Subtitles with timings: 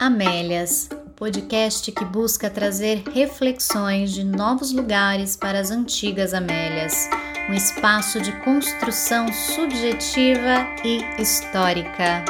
[0.00, 7.08] Amélias, podcast que busca trazer reflexões de novos lugares para as antigas Amélias,
[7.50, 12.24] um espaço de construção subjetiva e histórica.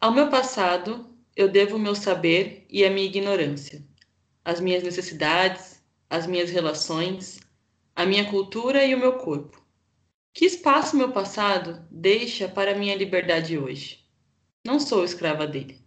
[0.00, 1.06] Ao meu passado,
[1.36, 3.84] eu devo o meu saber e a minha ignorância,
[4.44, 7.38] as minhas necessidades, as minhas relações,
[7.94, 9.63] a minha cultura e o meu corpo.
[10.34, 14.04] Que espaço meu passado deixa para minha liberdade hoje?
[14.66, 15.80] Não sou escrava dele.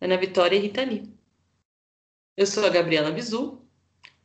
[0.00, 1.14] Ana Vitória e Rita Lee.
[2.36, 3.62] Eu sou a Gabriela Bizu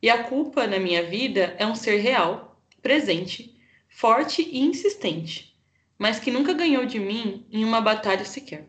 [0.02, 3.56] e a culpa na minha vida é um ser real, presente,
[3.88, 5.56] forte e insistente,
[5.96, 8.68] mas que nunca ganhou de mim em uma batalha sequer.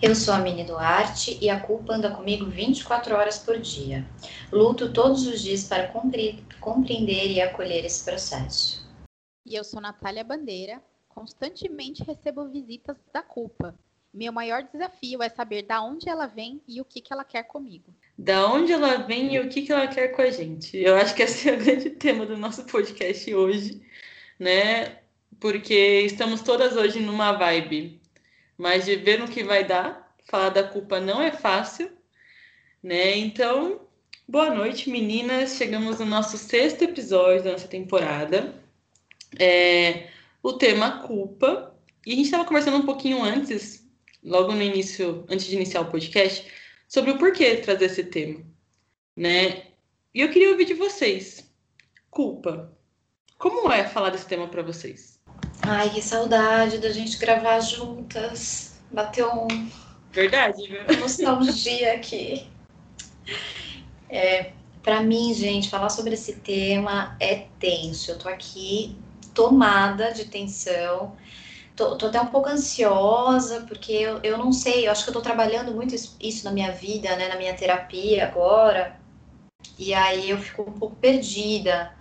[0.00, 4.08] Eu sou a Mini Duarte e a culpa anda comigo 24 horas por dia.
[4.52, 5.92] Luto todos os dias para
[6.60, 8.81] compreender e acolher esse processo.
[9.44, 10.82] E eu sou Natália Bandeira.
[11.08, 13.74] Constantemente recebo visitas da culpa.
[14.12, 17.44] Meu maior desafio é saber da onde ela vem e o que, que ela quer
[17.44, 17.94] comigo.
[18.16, 20.76] Da onde ela vem e o que, que ela quer com a gente.
[20.76, 23.82] Eu acho que esse é o grande tema do nosso podcast hoje,
[24.38, 24.98] né?
[25.40, 28.02] Porque estamos todas hoje numa vibe
[28.62, 31.90] mas de ver no que vai dar, falar da culpa não é fácil,
[32.80, 33.16] né?
[33.16, 33.80] Então,
[34.28, 35.56] boa noite, meninas.
[35.56, 38.61] Chegamos no nosso sexto episódio da nossa temporada.
[39.38, 40.08] É,
[40.42, 41.74] o tema culpa.
[42.04, 43.88] E a gente estava conversando um pouquinho antes,
[44.24, 46.46] logo no início, antes de iniciar o podcast,
[46.88, 48.44] sobre o porquê trazer esse tema,
[49.16, 49.66] né?
[50.12, 51.48] E eu queria ouvir de vocês.
[52.10, 52.76] Culpa.
[53.38, 55.20] Como é falar desse tema para vocês?
[55.62, 58.80] Ai, que saudade da gente gravar juntas.
[58.90, 59.70] Bateu um.
[60.10, 60.98] Verdade, viu?
[61.00, 62.46] Nostalgia aqui.
[64.10, 68.10] É, para mim, gente, falar sobre esse tema é tenso.
[68.10, 68.96] Eu tô aqui
[69.34, 71.16] tomada de tensão.
[71.76, 75.14] Tô, tô até um pouco ansiosa, porque eu, eu não sei, eu acho que eu
[75.14, 78.96] tô trabalhando muito isso na minha vida, né, na minha terapia agora.
[79.78, 81.92] E aí eu fico um pouco perdida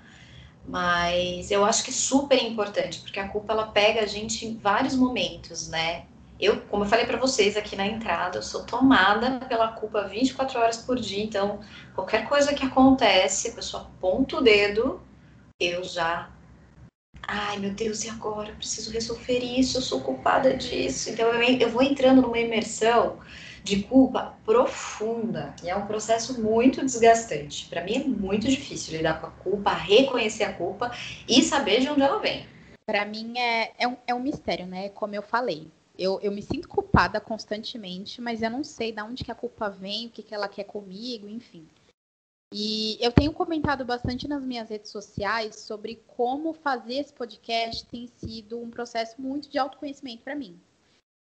[0.67, 4.57] mas eu acho que é super importante, porque a culpa ela pega a gente em
[4.57, 6.05] vários momentos, né?
[6.39, 10.59] Eu, como eu falei para vocês aqui na entrada, eu sou tomada pela culpa 24
[10.59, 11.59] horas por dia, então
[11.93, 15.01] qualquer coisa que acontece, a pessoa aponta o dedo,
[15.59, 16.30] eu já
[17.27, 18.49] ai meu Deus, e agora?
[18.49, 21.09] Eu preciso resolver isso, eu sou culpada disso.
[21.09, 23.19] Então eu, eu vou entrando numa imersão
[23.63, 25.55] de culpa profunda.
[25.63, 27.67] E é um processo muito desgastante.
[27.67, 30.91] Para mim é muito difícil lidar com a culpa, reconhecer a culpa
[31.27, 32.45] e saber de onde ela vem.
[32.85, 34.89] Para mim é, é, um, é um mistério, né?
[34.89, 35.67] Como eu falei.
[35.97, 39.69] Eu, eu me sinto culpada constantemente, mas eu não sei de onde que a culpa
[39.69, 41.67] vem, o que, que ela quer comigo, enfim.
[42.53, 48.07] E eu tenho comentado bastante nas minhas redes sociais sobre como fazer esse podcast tem
[48.07, 50.59] sido um processo muito de autoconhecimento para mim.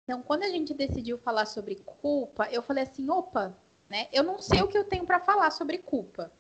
[0.04, 3.58] Então, quando a gente decidiu falar sobre culpa, eu falei assim, opa,
[3.90, 4.08] né?
[4.14, 6.32] Eu não sei o que eu tenho para falar sobre culpa.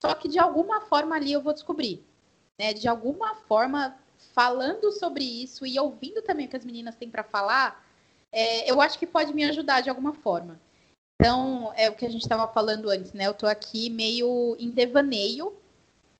[0.00, 2.04] Só que de alguma forma ali eu vou descobrir,
[2.58, 2.72] né?
[2.72, 3.96] De alguma forma,
[4.34, 7.86] falando sobre isso e ouvindo também o que as meninas têm para falar,
[8.32, 10.60] é, eu acho que pode me ajudar de alguma forma.
[11.22, 13.28] Então, é o que a gente estava falando antes, né?
[13.28, 15.52] Eu estou aqui meio em devaneio,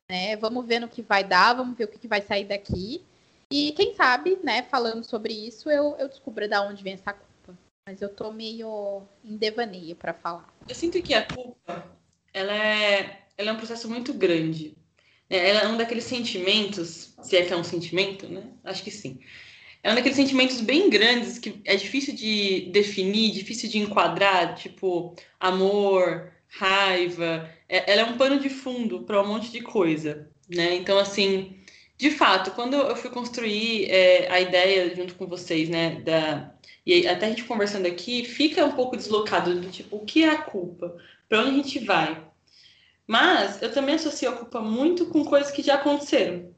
[0.08, 0.36] né?
[0.36, 3.02] Vamos ver no que vai dar, vamos ver o que, que vai sair daqui.
[3.50, 7.58] E quem sabe, né, falando sobre isso, eu, eu descubro de onde vem essa culpa.
[7.84, 10.48] Mas eu tô meio em devaneio para falar.
[10.68, 11.84] Eu sinto que a culpa,
[12.32, 14.76] ela é, ela é um processo muito grande.
[15.28, 15.48] Né?
[15.48, 18.52] Ela é um daqueles sentimentos, se é que é um sentimento, né?
[18.62, 19.18] Acho que sim.
[19.82, 25.14] É um daqueles sentimentos bem grandes que é difícil de definir, difícil de enquadrar, tipo
[25.40, 27.50] amor, raiva.
[27.68, 30.74] É, ela é um pano de fundo para um monte de coisa, né?
[30.76, 31.56] Então, assim,
[31.98, 36.54] de fato, quando eu fui construir é, a ideia junto com vocês, né, da,
[36.84, 40.30] e até a gente conversando aqui, fica um pouco deslocado do tipo, o que é
[40.30, 40.96] a culpa?
[41.28, 42.24] Para onde a gente vai?
[43.06, 46.52] Mas eu também associo a culpa muito com coisas que já aconteceram.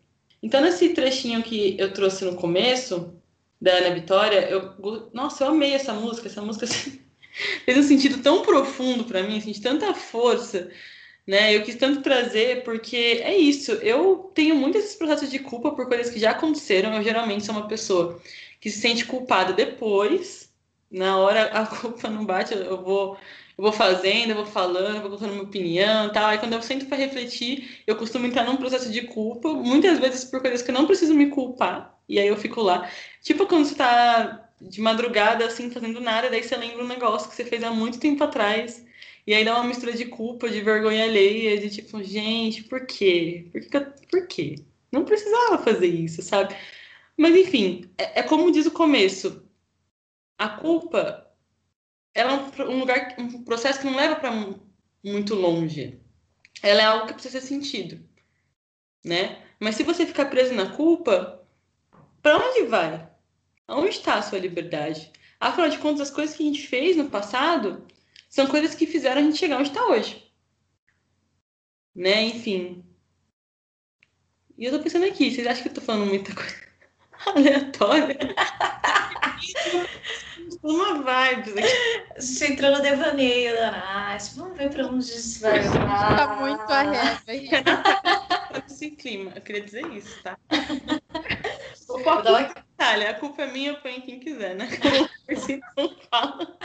[0.45, 3.15] Então, nesse trechinho que eu trouxe no começo,
[3.59, 7.01] da Ana Vitória, eu, nossa, eu amei essa música, essa música assim,
[7.65, 10.71] fez um sentido tão profundo para mim, assim, de tanta força,
[11.27, 11.57] né?
[11.57, 13.73] Eu quis tanto trazer porque é isso.
[13.73, 16.93] Eu tenho muitos esses processos de culpa por coisas que já aconteceram.
[16.95, 18.21] Eu geralmente sou uma pessoa
[18.61, 20.53] que se sente culpada depois.
[20.91, 23.17] Na hora a culpa não bate, eu vou
[23.57, 26.27] eu vou fazendo, eu vou falando, eu vou contando minha opinião, tal.
[26.27, 30.25] Aí quando eu sento para refletir, eu costumo entrar num processo de culpa, muitas vezes
[30.25, 31.97] por coisas que eu não preciso me culpar.
[32.09, 32.91] E aí eu fico lá.
[33.23, 37.37] Tipo quando você tá de madrugada assim fazendo nada, daí você lembra um negócio que
[37.37, 38.85] você fez há muito tempo atrás
[39.27, 43.49] e aí dá uma mistura de culpa, de vergonha alheia, de tipo, gente, por quê?
[43.53, 43.63] Por,
[44.11, 44.57] por quê?
[44.93, 46.55] Não precisava fazer isso, sabe?
[47.17, 49.43] Mas enfim, é, é como diz o começo.
[50.39, 51.27] A culpa
[52.15, 54.31] ela é um, lugar, um processo que não leva para
[55.03, 56.01] muito longe.
[56.63, 58.09] Ela é algo que precisa ser sentido,
[59.05, 59.43] né?
[59.59, 61.45] Mas se você ficar preso na culpa,
[62.23, 63.11] para onde vai?
[63.69, 65.11] Onde está a sua liberdade?
[65.41, 67.87] Afinal de contas, as coisas que a gente fez no passado
[68.31, 70.33] são coisas que fizeram a gente chegar onde está hoje.
[71.95, 72.23] Né?
[72.23, 72.85] Enfim.
[74.57, 76.65] E eu tô pensando aqui, vocês acham que eu tô falando muita coisa
[77.27, 78.19] aleatória?
[80.63, 81.55] Uma vibe.
[82.17, 84.35] Você entrou no devaneio da Nath.
[84.37, 85.63] Vamos ver pra onde isso vai.
[85.63, 86.85] Tá muito a
[88.67, 90.39] Esse clima, eu queria dizer isso, tá?
[91.87, 94.69] Vou pôr a a culpa é minha, eu ponho quem quiser, né?
[96.11, 96.59] Fala.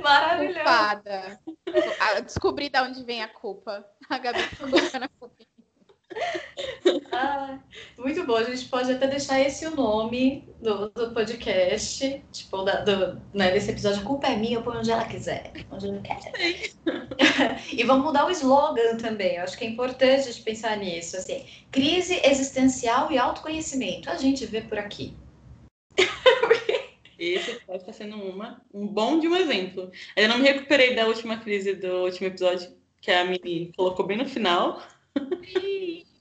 [0.00, 0.58] Maravilhoso.
[0.58, 1.40] Culpada.
[2.24, 3.84] Descobri de onde vem a culpa.
[4.08, 5.44] A Gabi colocando a culpa.
[7.14, 7.58] Ah,
[7.98, 8.36] muito bom.
[8.36, 13.50] A gente pode até deixar esse o nome do, do podcast, tipo, da, do, né,
[13.50, 14.00] desse episódio.
[14.00, 15.52] A culpa é minha, eu ponho onde ela quiser.
[15.70, 16.18] Onde eu quer.
[17.70, 19.36] e vamos mudar o slogan também.
[19.36, 21.16] Eu acho que é importante a gente pensar nisso.
[21.18, 24.08] Assim, crise existencial e autoconhecimento.
[24.08, 25.14] A gente vê por aqui.
[27.18, 29.92] Esse pode estar sendo uma, um bom de um exemplo.
[30.16, 34.16] Eu não me recuperei da última crise do último episódio, que a Mini colocou bem
[34.16, 34.82] no final.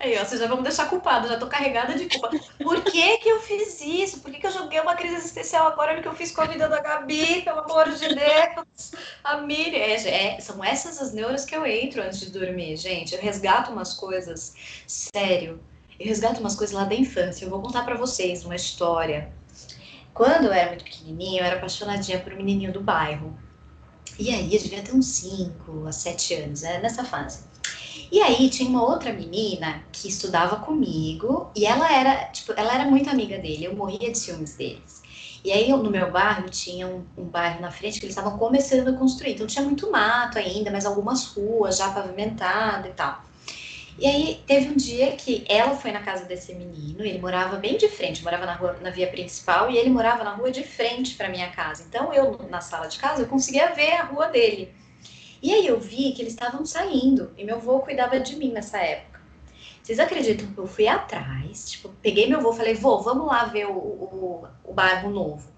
[0.00, 2.30] Aí, ó, vocês já vão me deixar culpada, já tô carregada de culpa.
[2.62, 4.20] Por que que eu fiz isso?
[4.20, 5.90] Por que que eu joguei uma crise existencial agora?
[5.90, 8.92] Olha o que eu fiz com a vida da Gabi, pelo amor de Deus.
[9.22, 9.78] A Miriam.
[9.78, 13.14] É, é, são essas as neuras que eu entro antes de dormir, gente.
[13.14, 14.54] Eu resgato umas coisas,
[14.86, 15.60] sério.
[15.98, 17.44] Eu resgato umas coisas lá da infância.
[17.44, 19.30] Eu vou contar para vocês uma história.
[20.14, 23.38] Quando eu era muito pequenininha, eu era apaixonadinha por um menininho do bairro.
[24.18, 27.49] E aí, eu devia ter uns 5 a 7 anos, é nessa fase.
[28.10, 32.84] E aí tinha uma outra menina que estudava comigo e ela era, tipo, ela era
[32.84, 35.00] muito amiga dele, eu morria de ciúmes deles.
[35.44, 38.88] E aí no meu bairro tinha um, um bairro na frente que eles estavam começando
[38.88, 43.24] a construir, então tinha muito mato ainda, mas algumas ruas já pavimentadas e tal.
[43.98, 47.76] E aí teve um dia que ela foi na casa desse menino, ele morava bem
[47.76, 51.14] de frente, morava na rua, na via principal e ele morava na rua de frente
[51.14, 51.84] para minha casa.
[51.86, 54.74] Então eu na sala de casa eu conseguia ver a rua dele.
[55.42, 58.78] E aí eu vi que eles estavam saindo e meu avô cuidava de mim nessa
[58.78, 59.20] época.
[59.82, 63.66] Vocês acreditam que eu fui atrás, tipo, peguei meu avô falei, vô, vamos lá ver
[63.66, 65.50] o, o, o bairro novo.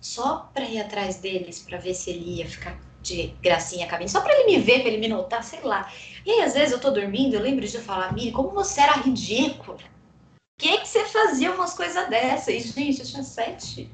[0.00, 4.20] Só para ir atrás deles, para ver se ele ia ficar de gracinha caminho, só
[4.20, 5.90] para ele me ver, para ele me notar, sei lá.
[6.24, 8.92] E aí, às vezes, eu tô dormindo, eu lembro de falar, Miri, como você era
[8.92, 9.78] ridícula.
[9.78, 12.48] Por que, que você fazia umas coisas dessas?
[12.48, 13.90] E, gente, eu tinha sete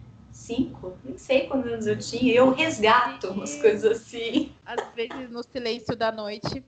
[0.46, 4.54] cinco, nem sei quantos anos eu tinha, eu resgato umas coisas assim.
[4.64, 6.64] Às vezes, no silêncio da noite,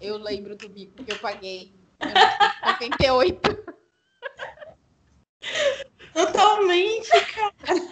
[0.00, 1.72] eu lembro do bico que eu paguei
[2.02, 3.40] em 98.
[6.12, 7.82] Totalmente, cara.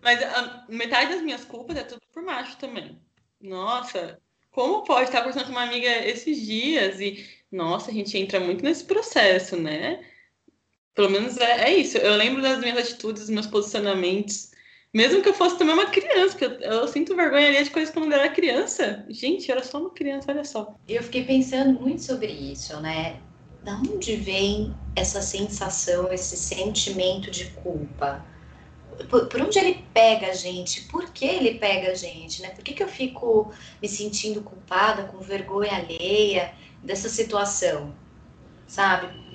[0.00, 2.98] Mas a, metade das minhas culpas é tudo por macho também.
[3.40, 4.18] Nossa,
[4.50, 8.64] como pode estar conversando com uma amiga esses dias e, nossa, a gente entra muito
[8.64, 10.04] nesse processo, né?
[10.98, 11.96] Pelo menos é, é isso.
[11.96, 14.50] Eu lembro das minhas atitudes, dos meus posicionamentos.
[14.92, 17.94] Mesmo que eu fosse também uma criança, porque eu, eu sinto vergonha ali de coisas
[17.94, 19.06] quando eu era criança.
[19.08, 20.74] Gente, eu era só uma criança, olha só.
[20.88, 23.20] Eu fiquei pensando muito sobre isso, né?
[23.62, 28.26] Da onde vem essa sensação, esse sentimento de culpa?
[29.08, 30.82] Por, por, onde ele pega a gente?
[30.88, 32.50] Por que ele pega a gente, né?
[32.50, 36.52] Por que, que eu fico me sentindo culpada, com vergonha alheia
[36.82, 37.94] dessa situação?
[38.66, 39.27] Sabe?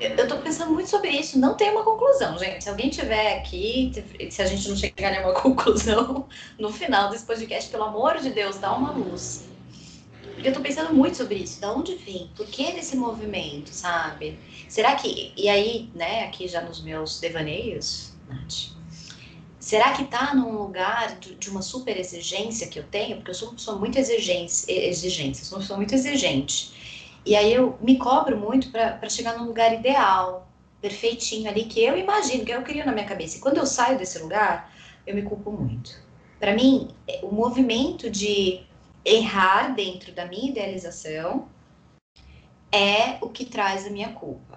[0.00, 2.64] Eu tô pensando muito sobre isso, não tem uma conclusão, gente.
[2.64, 3.92] Se alguém tiver aqui,
[4.30, 8.58] se a gente não chegar nenhuma conclusão no final desse podcast, pelo amor de Deus,
[8.58, 9.48] dá uma luz.
[10.34, 11.60] Porque eu tô pensando muito sobre isso.
[11.60, 12.30] Da onde vem?
[12.36, 14.38] Por que desse movimento, sabe?
[14.68, 15.32] Será que.
[15.36, 18.74] E aí, né, aqui já nos meus devaneios, Nath,
[19.60, 23.16] será que tá num lugar de uma super exigência que eu tenho?
[23.16, 26.74] Porque eu sou pessoa muito exigente, exigência, sou uma pessoa muito exigente.
[27.26, 30.48] E aí eu me cobro muito para chegar num lugar ideal,
[30.80, 33.38] perfeitinho ali, que eu imagino, que eu crio na minha cabeça.
[33.38, 34.70] E quando eu saio desse lugar,
[35.06, 36.02] eu me culpo muito.
[36.38, 38.60] Para mim, o movimento de
[39.04, 41.48] errar dentro da minha idealização
[42.70, 44.53] é o que traz a minha culpa.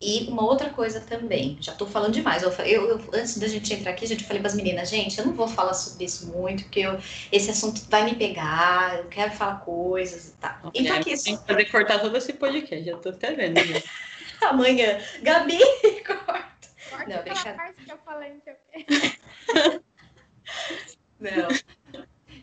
[0.00, 2.44] E uma outra coisa também, já tô falando demais.
[2.44, 5.18] Eu, eu, eu antes da gente entrar aqui, a gente falei para as meninas, gente,
[5.18, 7.00] eu não vou falar sobre isso muito, porque eu,
[7.32, 10.68] esse assunto vai me pegar, eu quero falar coisas e tal.
[10.68, 13.54] Okay, então aqui tem que fazer cortar todo esse podcast, já tô até vendo.
[13.54, 13.82] Né?
[14.42, 15.58] Amanhã, Gabi,
[16.06, 16.48] corta.
[16.90, 17.74] Corta não, brincadeira.
[17.84, 18.34] que eu falei,
[21.18, 21.48] não.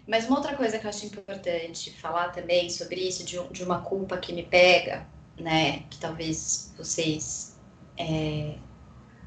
[0.05, 3.81] Mas uma outra coisa que eu acho importante falar também sobre isso, de, de uma
[3.81, 5.07] culpa que me pega,
[5.37, 7.57] né, que talvez vocês
[7.97, 8.55] é,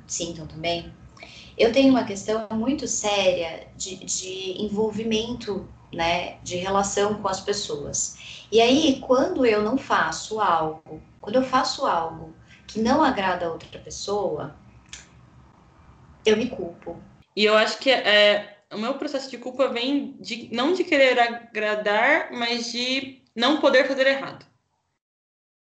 [0.06, 0.92] sintam também,
[1.56, 8.46] eu tenho uma questão muito séria de, de envolvimento, né, de relação com as pessoas.
[8.50, 12.34] E aí, quando eu não faço algo, quando eu faço algo
[12.66, 14.54] que não agrada a outra pessoa,
[16.24, 17.02] eu me culpo.
[17.34, 21.18] E eu acho que é, o meu processo de culpa vem de não de querer
[21.18, 24.46] agradar, mas de não poder fazer errado.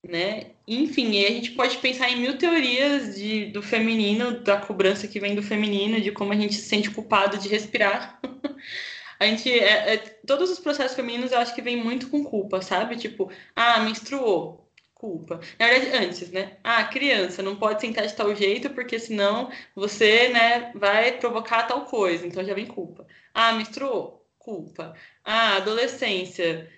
[0.03, 0.51] Né?
[0.67, 5.35] Enfim, a gente pode pensar em mil teorias de, do feminino, da cobrança que vem
[5.35, 8.19] do feminino, de como a gente se sente culpado de respirar.
[9.19, 12.61] a gente, é, é, todos os processos femininos eu acho que vem muito com culpa,
[12.61, 12.97] sabe?
[12.97, 15.39] Tipo, ah, menstruou, culpa.
[15.59, 16.57] Na verdade, antes, né?
[16.63, 21.85] Ah, criança, não pode sentar de tal jeito, porque senão você, né, vai provocar tal
[21.85, 22.25] coisa.
[22.25, 23.05] Então já vem culpa.
[23.33, 24.95] Ah, menstruou, culpa.
[25.23, 26.71] Ah, adolescência,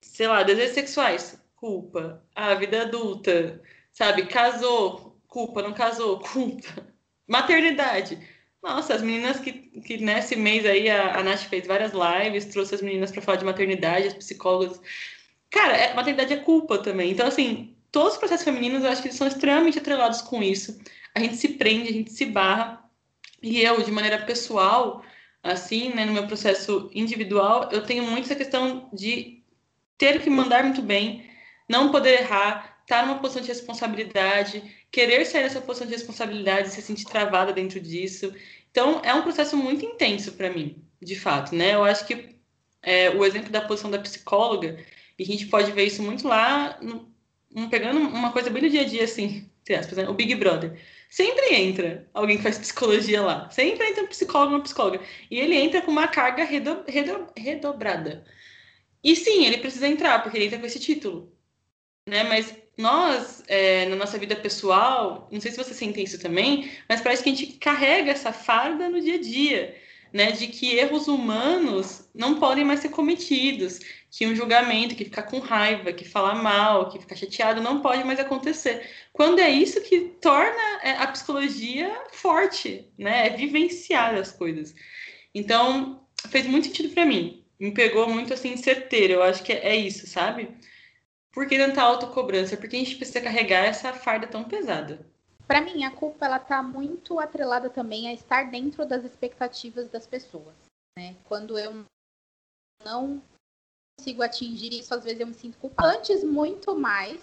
[0.00, 2.22] sei lá, desejos sexuais, culpa.
[2.34, 3.60] Ah, vida adulta,
[3.92, 4.26] sabe?
[4.26, 6.86] Casou, culpa, não casou, culpa.
[7.26, 8.18] Maternidade.
[8.62, 12.74] Nossa, as meninas que, que nesse mês aí a, a Nath fez várias lives, trouxe
[12.74, 14.80] as meninas para falar de maternidade, as psicólogas.
[15.50, 17.10] Cara, é, maternidade é culpa também.
[17.12, 20.78] Então, assim, todos os processos femininos eu acho que eles são extremamente atrelados com isso.
[21.14, 22.84] A gente se prende, a gente se barra.
[23.42, 25.04] E eu, de maneira pessoal,
[25.42, 29.42] assim, né, no meu processo individual, eu tenho muito essa questão de
[29.96, 31.24] ter que mandar muito bem,
[31.68, 36.80] não poder errar, estar numa posição de responsabilidade, querer sair dessa posição de responsabilidade, se
[36.80, 38.32] sentir travada dentro disso.
[38.70, 41.74] Então, é um processo muito intenso para mim, de fato, né?
[41.74, 42.36] Eu acho que
[42.82, 44.78] é, o exemplo da posição da psicóloga,
[45.18, 47.12] e a gente pode ver isso muito lá, no,
[47.54, 50.08] um, pegando uma coisa bem do dia a dia, assim, aspas, né?
[50.08, 50.78] o Big Brother.
[51.08, 53.48] Sempre entra alguém que faz psicologia lá.
[53.50, 55.00] Sempre entra um psicólogo, uma psicóloga.
[55.30, 58.24] E ele entra com uma carga redo, redo, redobrada.
[59.02, 61.35] E sim, ele precisa entrar, porque ele entra com esse título
[62.06, 62.22] né?
[62.24, 67.00] Mas nós, é, na nossa vida pessoal, não sei se você sente isso também, mas
[67.00, 69.76] parece que a gente carrega essa farda no dia a dia,
[70.12, 70.30] né?
[70.30, 75.38] De que erros humanos não podem mais ser cometidos, que um julgamento, que ficar com
[75.40, 78.88] raiva, que falar mal, que ficar chateado, não pode mais acontecer.
[79.12, 83.26] Quando é isso que torna é, a psicologia forte, né?
[83.26, 84.74] É vivenciar as coisas.
[85.34, 87.42] Então, fez muito sentido para mim.
[87.58, 89.14] Me pegou muito assim, certeiro.
[89.14, 90.48] Eu acho que é isso, sabe?
[91.36, 92.56] Por que tanta autocobrança?
[92.56, 95.06] Por que a gente precisa carregar essa farda tão pesada?
[95.46, 100.06] Para mim, a culpa ela tá muito atrelada também a estar dentro das expectativas das
[100.06, 100.54] pessoas,
[100.98, 101.14] né?
[101.24, 101.84] Quando eu
[102.82, 103.22] não
[103.98, 105.98] consigo atingir isso, às vezes eu me sinto culpada.
[105.98, 107.20] Antes, muito mais,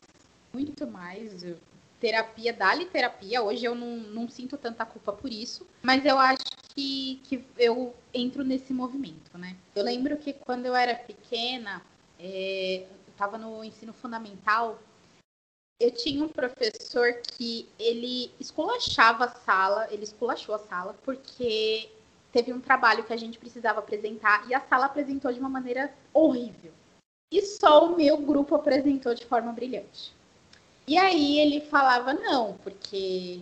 [0.54, 1.58] muito mais, eu,
[2.00, 3.42] terapia, dá-lhe terapia.
[3.42, 7.96] Hoje eu não, não sinto tanta culpa por isso, mas eu acho que, que eu
[8.14, 9.58] entro nesse movimento, né?
[9.76, 11.82] Eu lembro que quando eu era pequena,
[12.20, 14.80] é, estava no ensino fundamental,
[15.80, 21.90] eu tinha um professor que ele esculachava a sala, ele esculachou a sala porque
[22.32, 25.94] teve um trabalho que a gente precisava apresentar e a sala apresentou de uma maneira
[26.14, 26.72] horrível.
[27.32, 30.14] E só o meu grupo apresentou de forma brilhante.
[30.88, 33.42] E aí ele falava: não, porque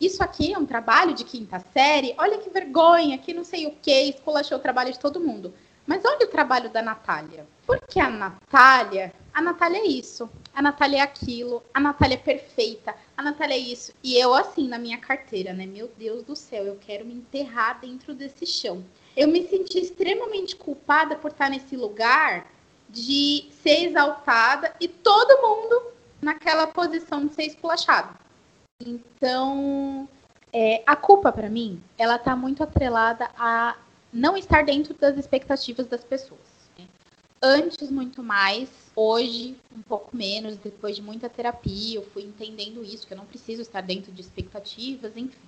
[0.00, 3.74] isso aqui é um trabalho de quinta série, olha que vergonha, que não sei o
[3.82, 5.52] que, esculachou o trabalho de todo mundo.
[5.86, 7.44] Mas olha trabalho da Natália.
[7.66, 12.94] Porque a Natália, a Natália é isso, a Natália é aquilo, a Natália é perfeita,
[13.16, 13.92] a Natália é isso.
[14.04, 15.66] E eu, assim, na minha carteira, né?
[15.66, 18.84] Meu Deus do céu, eu quero me enterrar dentro desse chão.
[19.16, 22.46] Eu me senti extremamente culpada por estar nesse lugar
[22.88, 25.92] de ser exaltada e todo mundo
[26.22, 28.16] naquela posição de ser esculachado.
[28.80, 30.08] Então,
[30.52, 33.74] é, a culpa para mim, ela tá muito atrelada a
[34.12, 36.40] não estar dentro das expectativas das pessoas.
[36.78, 36.86] Né?
[37.42, 43.06] Antes, muito mais, hoje, um pouco menos, depois de muita terapia, eu fui entendendo isso,
[43.06, 45.38] que eu não preciso estar dentro de expectativas, enfim.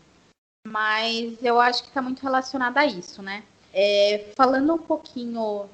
[0.66, 3.42] Mas eu acho que está muito relacionado a isso, né?
[3.72, 5.68] É, falando um pouquinho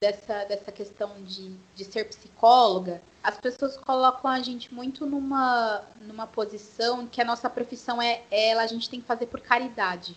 [0.00, 6.26] dessa, dessa questão de, de ser psicóloga, as pessoas colocam a gente muito numa, numa
[6.26, 10.16] posição que a nossa profissão é ela, a gente tem que fazer por caridade.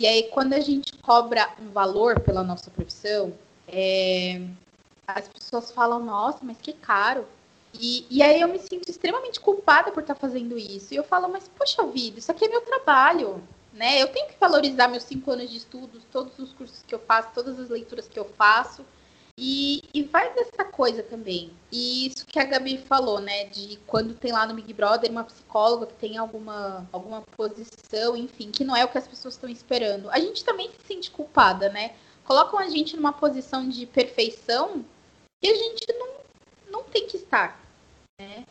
[0.00, 3.32] E aí, quando a gente cobra um valor pela nossa profissão,
[3.68, 4.40] é,
[5.06, 7.26] as pessoas falam, nossa, mas que caro.
[7.74, 10.92] E, e aí eu me sinto extremamente culpada por estar fazendo isso.
[10.92, 13.42] E eu falo, mas poxa vida, isso aqui é meu trabalho.
[13.72, 14.02] Né?
[14.02, 17.30] Eu tenho que valorizar meus cinco anos de estudos, todos os cursos que eu faço,
[17.34, 18.84] todas as leituras que eu faço.
[19.36, 21.52] E, e vai dessa coisa também.
[21.70, 23.46] E isso que a Gabi falou, né?
[23.46, 28.50] De quando tem lá no Big Brother uma psicóloga que tem alguma, alguma posição, enfim,
[28.50, 30.10] que não é o que as pessoas estão esperando.
[30.10, 31.94] A gente também se sente culpada, né?
[32.24, 34.84] Colocam a gente numa posição de perfeição
[35.40, 36.14] que a gente não,
[36.70, 37.58] não tem que estar.
[38.20, 38.44] Né?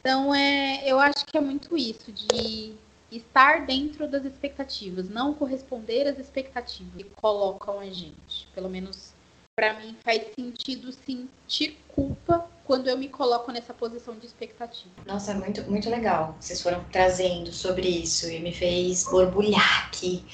[0.00, 2.74] Então, é, eu acho que é muito isso, de
[3.10, 8.48] estar dentro das expectativas, não corresponder às expectativas que colocam a gente.
[8.54, 9.14] Pelo menos
[9.56, 14.90] para mim faz sentido sentir culpa quando eu me coloco nessa posição de expectativa.
[15.06, 16.36] Nossa, é muito, muito legal.
[16.40, 20.24] Vocês foram trazendo sobre isso e me fez borbulhar aqui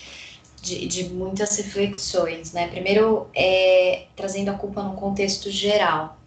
[0.63, 2.69] de, de muitas reflexões, né?
[2.69, 6.19] Primeiro, é, trazendo a culpa num contexto geral.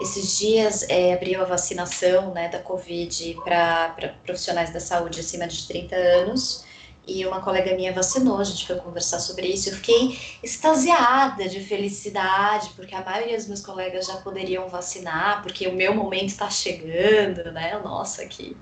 [0.00, 5.66] Esses dias é, abriu a vacinação né, da Covid para profissionais da saúde acima de
[5.68, 6.64] 30 anos
[7.06, 9.70] e uma colega minha vacinou, a gente foi conversar sobre isso.
[9.70, 15.66] Eu fiquei extasiada de felicidade, porque a maioria dos meus colegas já poderiam vacinar, porque
[15.66, 17.78] o meu momento está chegando, né?
[17.82, 18.56] Nossa, que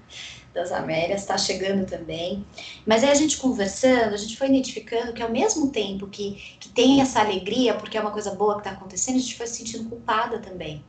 [0.54, 2.44] das Américas está chegando também.
[2.86, 6.68] Mas aí a gente conversando, a gente foi identificando que ao mesmo tempo que, que
[6.68, 9.56] tem essa alegria, porque é uma coisa boa que está acontecendo, a gente foi se
[9.56, 10.82] sentindo culpada também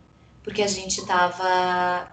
[0.44, 2.12] porque a gente estava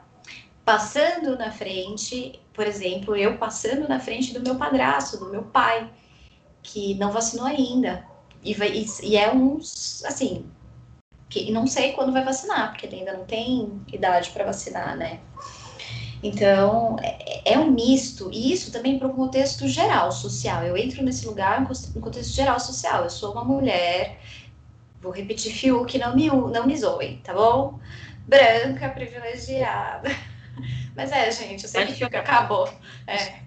[0.65, 5.89] passando na frente, por exemplo, eu passando na frente do meu padrasto, do meu pai,
[6.63, 8.05] que não vacinou ainda.
[8.43, 10.47] E, vai, e, é uns, assim,
[11.29, 15.21] que não sei quando vai vacinar, porque ele ainda não tem idade para vacinar, né?
[16.23, 20.65] Então, é, é, um misto, e isso também para um contexto geral, social.
[20.65, 23.05] Eu entro nesse lugar no contexto geral, social.
[23.05, 24.19] Eu sou uma mulher,
[25.01, 27.79] vou repetir Fiuk, não me, não me zoem, tá bom?
[28.27, 30.11] branca, privilegiada.
[30.95, 32.69] Mas é, gente, eu sei que o fio que acabou.
[33.07, 33.41] É.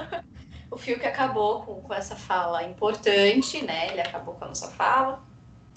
[0.70, 3.88] o fio que acabou com, com essa fala importante, né?
[3.90, 5.22] Ele acabou com a nossa fala.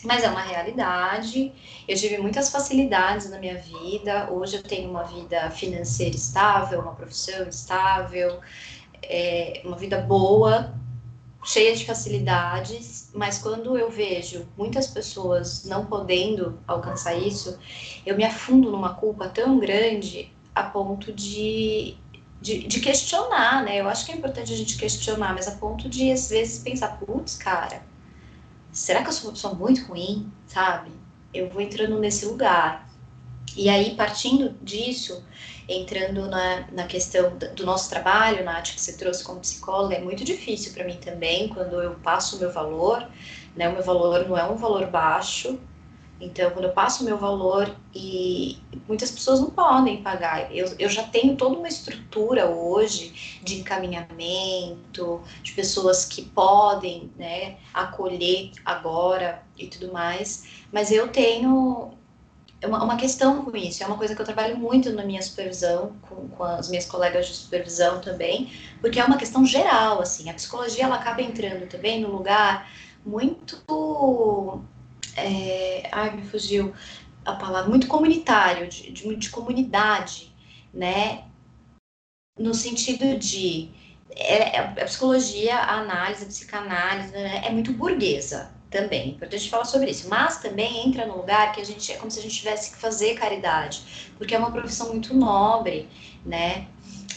[0.03, 1.51] Mas é uma realidade.
[1.87, 4.29] Eu tive muitas facilidades na minha vida.
[4.31, 8.39] Hoje eu tenho uma vida financeira estável, uma profissão estável,
[9.01, 10.73] é, uma vida boa,
[11.43, 17.57] cheia de facilidades, mas quando eu vejo muitas pessoas não podendo alcançar isso,
[18.05, 21.95] eu me afundo numa culpa tão grande a ponto de,
[22.41, 23.79] de, de, questionar, né?
[23.79, 26.99] Eu acho que é importante a gente questionar, mas a ponto de, às vezes, pensar,
[26.99, 27.81] putz, cara,
[28.71, 30.91] será que eu sou uma pessoa muito ruim, sabe?
[31.33, 32.87] Eu vou entrando nesse lugar.
[33.55, 35.23] E aí, partindo disso,
[35.67, 40.23] entrando na, na questão do nosso trabalho, Nath, que você trouxe como psicóloga, é muito
[40.23, 43.07] difícil para mim também, quando eu passo o meu valor,
[43.55, 43.67] né?
[43.67, 45.59] O meu valor não é um valor baixo,
[46.19, 50.89] então, quando eu passo o meu valor e muitas pessoas não podem pagar, eu, eu
[50.89, 59.43] já tenho toda uma estrutura hoje de encaminhamento, de pessoas que podem né, acolher agora
[59.57, 61.91] e tudo mais, mas eu tenho
[62.59, 65.21] é uma, uma questão com isso, é uma coisa que eu trabalho muito na minha
[65.21, 68.51] supervisão, com, com as minhas colegas de supervisão também,
[68.81, 72.67] porque é uma questão geral, assim, a psicologia ela acaba entrando também no lugar
[73.05, 73.61] muito,
[75.17, 76.73] é, ai, me fugiu
[77.25, 80.33] a palavra, muito comunitário, de, de, de comunidade,
[80.73, 81.25] né,
[82.37, 83.69] no sentido de
[84.11, 89.01] é, é, a psicologia, a análise, a psicanálise né, é muito burguesa, também.
[89.01, 90.09] É importante falar sobre isso.
[90.09, 92.77] Mas também entra no lugar que a gente é como se a gente tivesse que
[92.77, 95.89] fazer caridade, porque é uma profissão muito nobre,
[96.25, 96.67] né?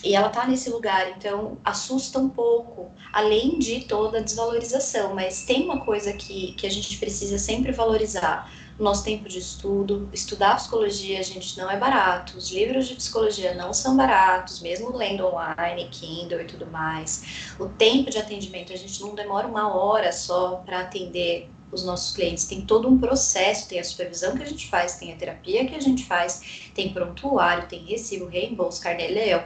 [0.02, 5.14] E ela tá nesse lugar, então assusta um pouco, além de toda a desvalorização.
[5.14, 10.08] Mas tem uma coisa que, que a gente precisa sempre valorizar: nosso tempo de estudo.
[10.12, 12.36] Estudar psicologia, gente, não é barato.
[12.38, 17.54] Os livros de psicologia não são baratos, mesmo lendo online, Kindle e tudo mais.
[17.58, 22.14] O tempo de atendimento, a gente não demora uma hora só para atender os nossos
[22.14, 22.44] clientes.
[22.44, 25.74] Tem todo um processo, tem a supervisão que a gente faz, tem a terapia que
[25.74, 29.44] a gente faz, tem prontuário, tem recibo, reembolso, carnê-leão,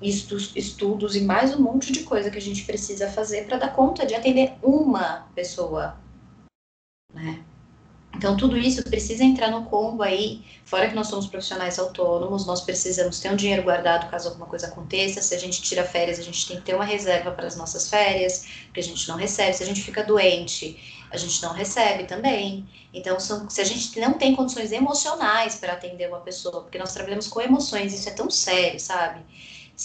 [0.00, 3.74] estudos, estudos e mais um monte de coisa que a gente precisa fazer para dar
[3.74, 5.96] conta de atender uma pessoa,
[7.12, 7.44] né?
[8.16, 12.62] Então, tudo isso precisa entrar no combo aí, fora que nós somos profissionais autônomos, nós
[12.62, 15.20] precisamos ter um dinheiro guardado caso alguma coisa aconteça.
[15.20, 17.90] Se a gente tira férias, a gente tem que ter uma reserva para as nossas
[17.90, 19.52] férias, porque a gente não recebe.
[19.52, 22.68] Se a gente fica doente, a gente não recebe também.
[22.92, 26.92] Então, são, se a gente não tem condições emocionais para atender uma pessoa, porque nós
[26.92, 29.20] trabalhamos com emoções, isso é tão sério, sabe?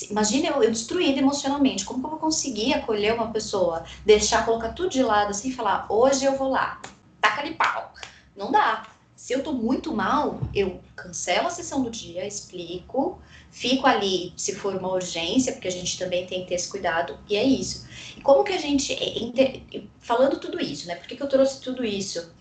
[0.09, 4.69] Imagina eu, eu destruída emocionalmente, como que eu vou conseguir acolher uma pessoa, deixar, colocar
[4.69, 6.81] tudo de lado assim e falar, hoje eu vou lá,
[7.19, 7.91] taca-lhe pau
[8.35, 8.87] não dá.
[9.15, 13.19] Se eu tô muito mal, eu cancelo a sessão do dia, explico,
[13.51, 17.17] fico ali se for uma urgência, porque a gente também tem que ter esse cuidado,
[17.29, 17.85] e é isso.
[18.17, 20.95] E como que a gente, é, falando tudo isso, né?
[20.95, 22.33] Por que, que eu trouxe tudo isso?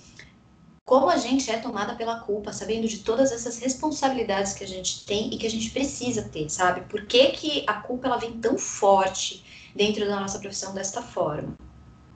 [0.85, 5.05] Como a gente é tomada pela culpa, sabendo de todas essas responsabilidades que a gente
[5.05, 6.81] tem e que a gente precisa ter, sabe?
[6.83, 9.45] Por que, que a culpa ela vem tão forte
[9.75, 11.57] dentro da nossa profissão desta forma,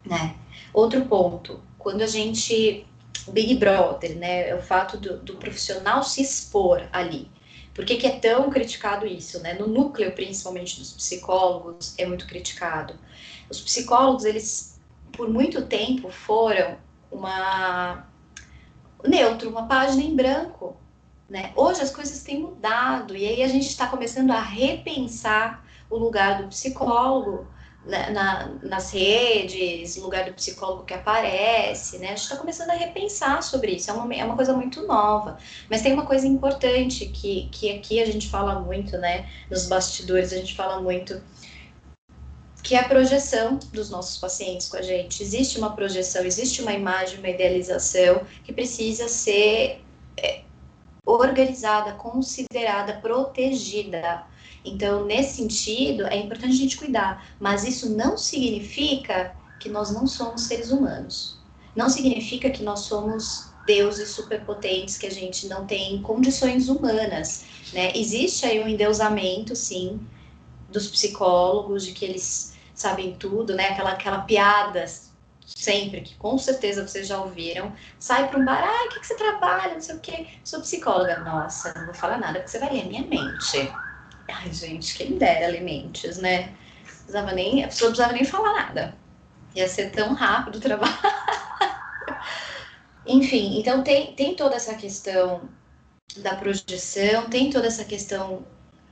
[0.04, 0.37] né?
[0.72, 2.87] Outro ponto, quando a gente
[3.28, 4.48] Big Brother, né?
[4.48, 7.30] É o fato do, do profissional se expor ali.
[7.74, 9.54] Por que, que é tão criticado isso, né?
[9.54, 12.94] No núcleo, principalmente dos psicólogos, é muito criticado.
[13.50, 14.80] Os psicólogos, eles,
[15.12, 16.78] por muito tempo, foram
[17.10, 18.06] uma
[19.04, 20.76] neutro, uma página em branco.
[21.28, 21.52] Né?
[21.56, 26.42] Hoje as coisas têm mudado e aí a gente está começando a repensar o lugar
[26.42, 27.46] do psicólogo
[27.87, 32.07] na, na, nas redes, lugar do psicólogo que aparece, né?
[32.07, 35.38] A gente está começando a repensar sobre isso, é uma, é uma coisa muito nova.
[35.70, 39.29] Mas tem uma coisa importante que, que aqui a gente fala muito, né?
[39.51, 41.20] Nos bastidores a gente fala muito
[42.62, 45.23] que é a projeção dos nossos pacientes com a gente.
[45.23, 49.85] Existe uma projeção, existe uma imagem, uma idealização que precisa ser
[50.16, 50.40] é,
[51.05, 54.25] organizada, considerada, protegida.
[54.64, 60.07] Então, nesse sentido, é importante a gente cuidar, mas isso não significa que nós não
[60.07, 61.38] somos seres humanos.
[61.77, 67.92] Não significa que nós somos deuses superpotentes, que a gente não tem condições humanas, né?
[67.94, 70.00] Existe aí um endeusamento, sim,
[70.68, 73.68] dos psicólogos, de que eles sabem tudo, né?
[73.68, 74.85] Aquela, aquela piada
[75.46, 79.07] sempre, que com certeza vocês já ouviram, sai para um bar, ah, o que, que
[79.07, 82.59] você trabalha, não sei o quê, sou psicóloga, nossa, não vou falar nada, porque você
[82.59, 83.79] vai ler minha mente.
[84.28, 86.54] Ai, gente, quem dera ler mentes, né?
[86.82, 88.96] Precisava nem, a pessoa não precisava nem falar nada.
[89.54, 90.92] Ia ser tão rápido o trabalho.
[93.06, 95.48] Enfim, então tem, tem toda essa questão
[96.16, 98.46] da projeção, tem toda essa questão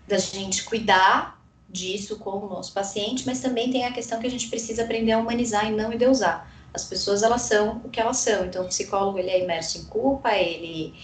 [0.07, 4.31] da gente cuidar disso com o nosso paciente, mas também tem a questão que a
[4.31, 6.51] gente precisa aprender a humanizar e não endeusar.
[6.75, 8.47] As pessoas, elas são o que elas são.
[8.47, 10.95] Então, o psicólogo, ele é imerso em culpa, ele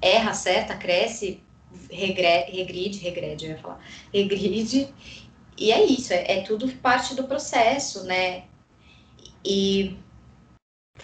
[0.00, 1.42] erra, acerta, cresce,
[1.90, 3.80] regre, regride, regrede, eu ia falar,
[4.12, 4.92] regride,
[5.56, 8.44] e é isso, é, é tudo parte do processo, né?
[9.44, 9.96] E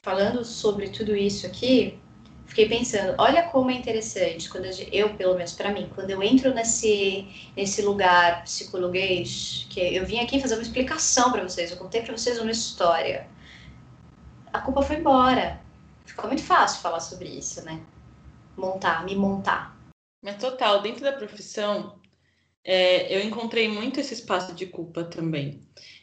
[0.03, 1.98] falando sobre tudo isso aqui,
[2.46, 6.55] fiquei pensando, olha como é interessante, quando eu, pelo menos para mim, quando eu entro
[6.55, 12.03] nesse, nesse lugar psicologuês, que eu vim aqui fazer uma explicação para vocês, eu contei
[12.03, 13.27] para vocês uma história,
[14.53, 15.61] a culpa foi embora.
[16.05, 17.81] Ficou muito fácil falar sobre isso, né?
[18.57, 19.74] Montar, me montar.
[20.25, 21.99] Mas total, dentro da profissão,
[22.65, 25.61] é, eu encontrei muito esse espaço de culpa também.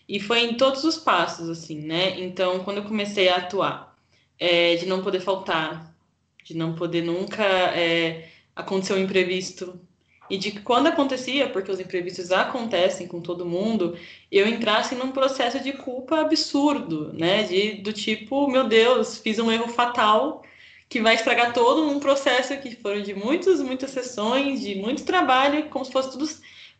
[0.08, 2.20] E foi em todos os passos, assim, né?
[2.20, 3.98] Então, quando eu comecei a atuar,
[4.38, 5.96] é, de não poder faltar,
[6.44, 9.82] de não poder nunca é, acontecer um imprevisto.
[10.30, 13.98] E de que quando acontecia, porque os imprevistos acontecem com todo mundo,
[14.32, 17.42] eu entrasse num processo de culpa absurdo, né?
[17.42, 20.44] De, do tipo, meu Deus, fiz um erro fatal
[20.92, 25.70] que vai estragar todo um processo que foram de muitas, muitas sessões, de muito trabalho,
[25.70, 26.30] como se fosse tudo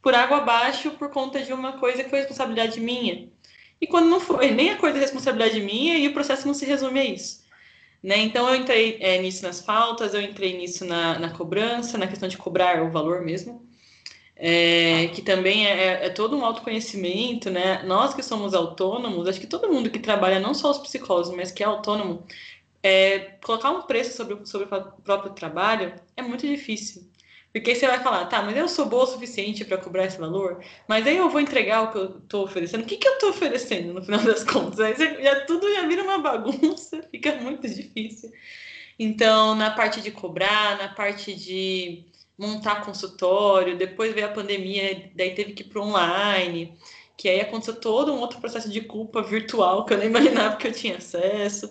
[0.02, 3.30] por água abaixo por conta de uma coisa que foi responsabilidade minha.
[3.80, 6.65] E quando não foi nem a coisa é responsabilidade minha, e o processo não se
[6.65, 7.41] resume a isso.
[8.04, 8.17] Né?
[8.17, 12.28] Então, eu entrei é, nisso nas faltas, eu entrei nisso na, na cobrança, na questão
[12.28, 13.65] de cobrar o valor mesmo,
[14.36, 17.84] é, que também é, é, é, todo um autoconhecimento, né?
[17.84, 21.52] Nós que somos autônomos, acho que todo mundo que trabalha, não só os psicólogos, mas
[21.52, 22.26] que é autônomo,
[22.83, 27.09] é, colocar um preço sobre, sobre o próprio trabalho é muito difícil.
[27.53, 30.63] Porque você vai falar, tá, mas eu sou boa o suficiente para cobrar esse valor,
[30.87, 32.83] mas aí eu vou entregar o que eu estou oferecendo.
[32.83, 34.79] O que, que eu estou oferecendo no final das contas?
[34.79, 38.31] Aí já, tudo já vira uma bagunça, fica muito difícil.
[38.97, 42.05] Então, na parte de cobrar, na parte de
[42.37, 46.77] montar consultório, depois veio a pandemia, daí teve que ir para online,
[47.17, 50.67] que aí aconteceu todo um outro processo de culpa virtual que eu nem imaginava que
[50.67, 51.69] eu tinha acesso.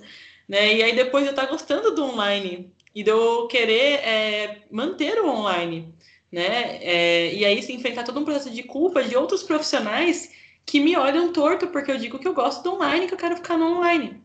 [0.51, 0.75] Né?
[0.79, 5.21] E aí depois eu estar tá gostando do online e de eu querer é, manter
[5.21, 5.95] o online,
[6.31, 6.83] né?
[6.83, 10.33] É, e aí se enfrentar todo um processo de culpa de outros profissionais
[10.67, 13.37] que me olham torto porque eu digo que eu gosto do online, que eu quero
[13.37, 14.21] ficar no online.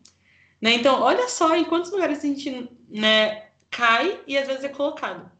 [0.60, 0.74] Né?
[0.74, 5.32] Então, olha só em quantos lugares a gente né, cai e às vezes é colocado.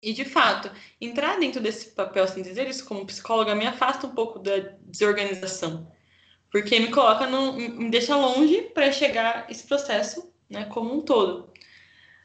[0.00, 4.14] E de fato, entrar dentro desse papel, assim dizer isso como psicóloga, me afasta um
[4.14, 5.90] pouco da desorganização.
[6.54, 11.52] Porque me coloca, no, me deixa longe para chegar esse processo né, como um todo.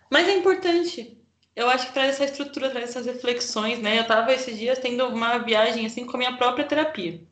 [0.07, 1.17] Mas é importante.
[1.55, 3.97] Eu acho que traz essa estrutura, traz essas reflexões, né?
[3.97, 7.23] Eu estava esses dias tendo uma viagem assim com a minha própria terapia.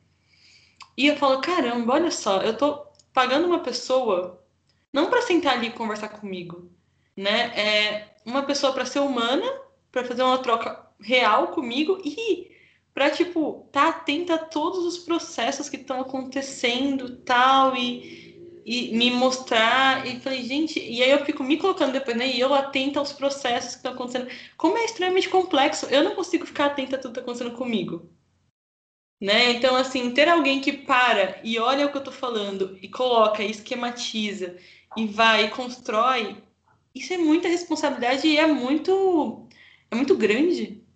[0.97, 4.43] E eu falo, caramba, olha só, eu tô pagando uma pessoa
[4.91, 6.71] não para sentar ali e conversar comigo,
[7.15, 7.51] né?
[7.55, 9.45] É uma pessoa para ser humana,
[9.91, 12.56] para fazer uma troca real comigo e
[12.97, 18.25] para tipo tá atenta a todos os processos que estão acontecendo, tal e
[18.65, 22.27] e me mostrar e falei, gente, e aí eu fico me colocando depois, né?
[22.27, 24.27] E eu atenta aos processos que estão acontecendo.
[24.57, 28.09] Como é extremamente complexo, eu não consigo ficar atenta a tudo que está acontecendo comigo.
[29.21, 29.51] Né?
[29.51, 33.43] Então, assim, ter alguém que para e olha o que eu estou falando e coloca,
[33.43, 34.57] e esquematiza
[34.97, 36.43] e vai e constrói,
[36.95, 39.47] isso é muita responsabilidade e é muito
[39.91, 40.86] é muito grande.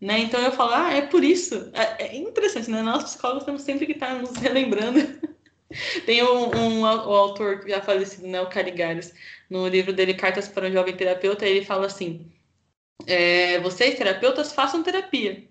[0.00, 0.20] Né?
[0.20, 1.70] Então eu falo, ah, é por isso.
[1.72, 2.82] É, é interessante, né?
[2.82, 5.00] Nós psicólogos temos sempre que estar nos relembrando.
[6.06, 9.12] Tem um, um, um, autor já falecido, né, o Carigares,
[9.50, 12.26] no livro dele Cartas para um Jovem Terapeuta, ele fala assim:
[13.06, 15.46] é, vocês, terapeutas, façam terapia.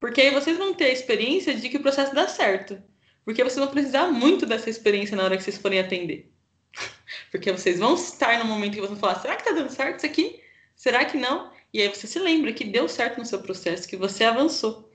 [0.00, 2.82] Porque aí vocês vão ter a experiência de que o processo dá certo.
[3.24, 6.32] Porque vocês vão precisar muito dessa experiência na hora que vocês forem atender.
[7.30, 9.98] Porque vocês vão estar no momento que vocês vão falar: será que tá dando certo
[9.98, 10.42] isso aqui?
[10.74, 11.52] Será que não?
[11.72, 14.90] E aí você se lembra que deu certo no seu processo, que você avançou.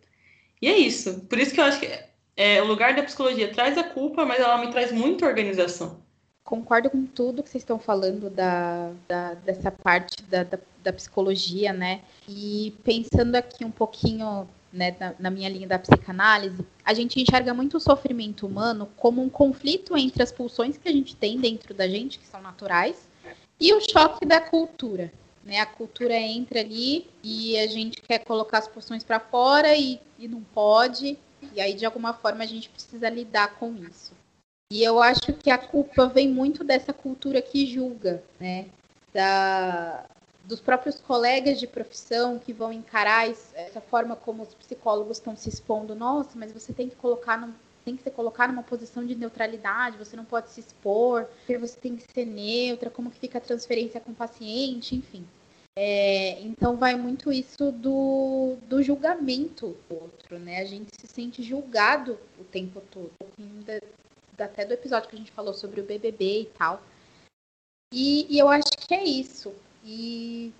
[0.61, 1.21] E é isso.
[1.21, 1.89] Por isso que eu acho que
[2.35, 6.03] é, o lugar da psicologia traz a culpa, mas ela me traz muita organização.
[6.43, 11.73] Concordo com tudo que vocês estão falando da, da dessa parte da, da, da, psicologia,
[11.73, 12.01] né?
[12.29, 17.51] E pensando aqui um pouquinho né, na, na, minha linha da psicanálise, a gente enxerga
[17.51, 21.73] muito o sofrimento humano como um conflito entre as pulsões que a gente tem dentro
[21.73, 23.07] da gente, que são naturais,
[23.59, 25.11] e o choque da cultura.
[25.45, 25.59] Né?
[25.59, 30.27] A cultura entra ali e a gente quer colocar as pulsões para fora e, e
[30.27, 31.17] não pode,
[31.53, 34.13] e aí de alguma forma a gente precisa lidar com isso.
[34.71, 38.65] E eu acho que a culpa vem muito dessa cultura que julga, né?
[39.13, 40.05] Da,
[40.43, 45.47] dos próprios colegas de profissão que vão encarar essa forma como os psicólogos estão se
[45.47, 45.93] expondo.
[45.93, 47.53] Nossa, mas você tem que colocar no,
[47.85, 51.95] tem que se colocar numa posição de neutralidade, você não pode se expor, você tem
[51.95, 55.25] que ser neutra, como que fica a transferência com o paciente, enfim.
[55.77, 60.59] É, então vai muito isso do, do julgamento do outro, né?
[60.59, 63.11] A gente se sente julgado o tempo todo.
[63.37, 63.61] Um
[64.37, 66.81] até do episódio que a gente falou sobre o BBB e tal.
[67.93, 69.53] E, e eu acho que é isso.
[69.83, 70.53] E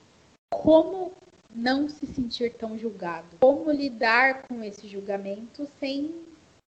[0.54, 1.14] como
[1.54, 3.38] não se sentir tão julgado?
[3.40, 6.14] Como lidar com esse julgamento sem.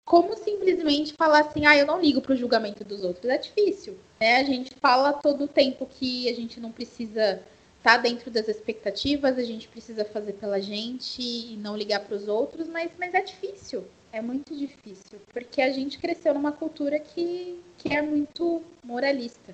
[0.07, 3.25] Como simplesmente falar assim, ah, eu não ligo para o julgamento dos outros?
[3.25, 3.97] É difícil.
[4.19, 4.37] Né?
[4.37, 7.41] A gente fala todo o tempo que a gente não precisa
[7.85, 12.27] tá dentro das expectativas, a gente precisa fazer pela gente e não ligar para os
[12.27, 17.59] outros, mas, mas é difícil é muito difícil, porque a gente cresceu numa cultura que,
[17.77, 19.53] que é muito moralista.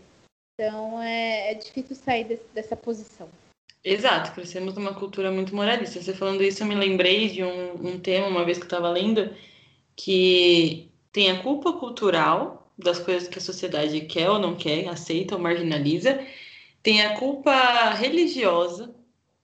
[0.53, 3.27] Então é, é difícil sair dessa posição.
[3.83, 5.99] Exato, crescemos numa cultura muito moralista.
[5.99, 8.91] Você falando isso, eu me lembrei de um, um tema, uma vez que eu estava
[8.91, 9.33] lendo,
[9.95, 15.33] que tem a culpa cultural das coisas que a sociedade quer ou não quer, aceita
[15.33, 16.23] ou marginaliza,
[16.83, 18.93] tem a culpa religiosa,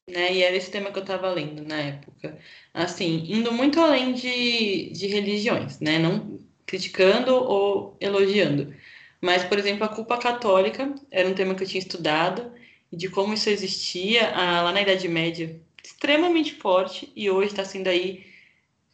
[0.08, 0.34] né?
[0.34, 2.38] E era esse tema que eu estava lendo na época.
[2.74, 6.00] Assim, indo muito além de, de religiões, né?
[6.00, 8.74] Não criticando ou elogiando.
[9.22, 12.52] Mas, por exemplo, a culpa católica era um tema que eu tinha estudado,
[12.92, 17.88] de como isso existia ah, lá na Idade Média, extremamente forte, e hoje está sendo
[17.88, 18.26] aí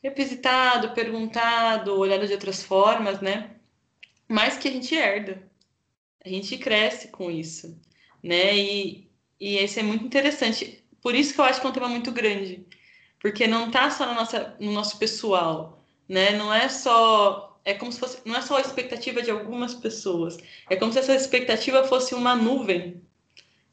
[0.02, 3.52] revisitado, perguntado, olhado de outras formas, né?
[4.28, 5.42] Mas que a gente herda,
[6.26, 7.78] a gente cresce com isso,
[8.24, 8.58] né?
[8.58, 9.10] E,
[9.40, 10.84] e isso é muito interessante.
[11.02, 12.66] Por isso que eu acho que é um tema muito grande.
[13.20, 16.32] Porque não está só no, nossa, no nosso pessoal, né?
[16.32, 20.38] Não é só é como se fosse, não é só a expectativa de algumas pessoas.
[20.70, 23.02] É como se essa expectativa fosse uma nuvem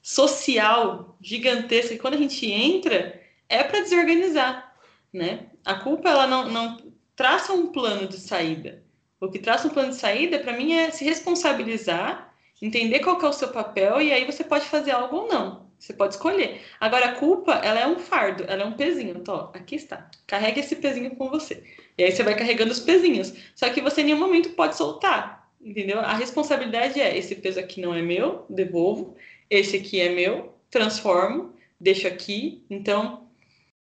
[0.02, 1.94] social gigantesca.
[1.94, 4.74] E quando a gente entra, é para desorganizar,
[5.12, 5.46] né?
[5.64, 8.82] A culpa ela não, não traça um plano de saída.
[9.20, 12.29] O que traça um plano de saída, para mim, é se responsabilizar,
[12.60, 15.70] entender qual é o seu papel e aí você pode fazer algo ou não.
[15.78, 16.60] Você pode escolher.
[16.78, 19.16] Agora, a culpa, ela é um fardo, ela é um pezinho.
[19.16, 20.10] Então, ó, aqui está.
[20.26, 21.64] Carrega esse pezinho com você.
[21.96, 23.32] E aí você vai carregando os pezinhos.
[23.54, 25.50] Só que você em nenhum momento pode soltar.
[25.58, 25.98] Entendeu?
[26.00, 29.16] A responsabilidade é: esse peso aqui não é meu, devolvo.
[29.48, 32.62] Esse aqui é meu, transformo, deixo aqui.
[32.68, 33.26] Então,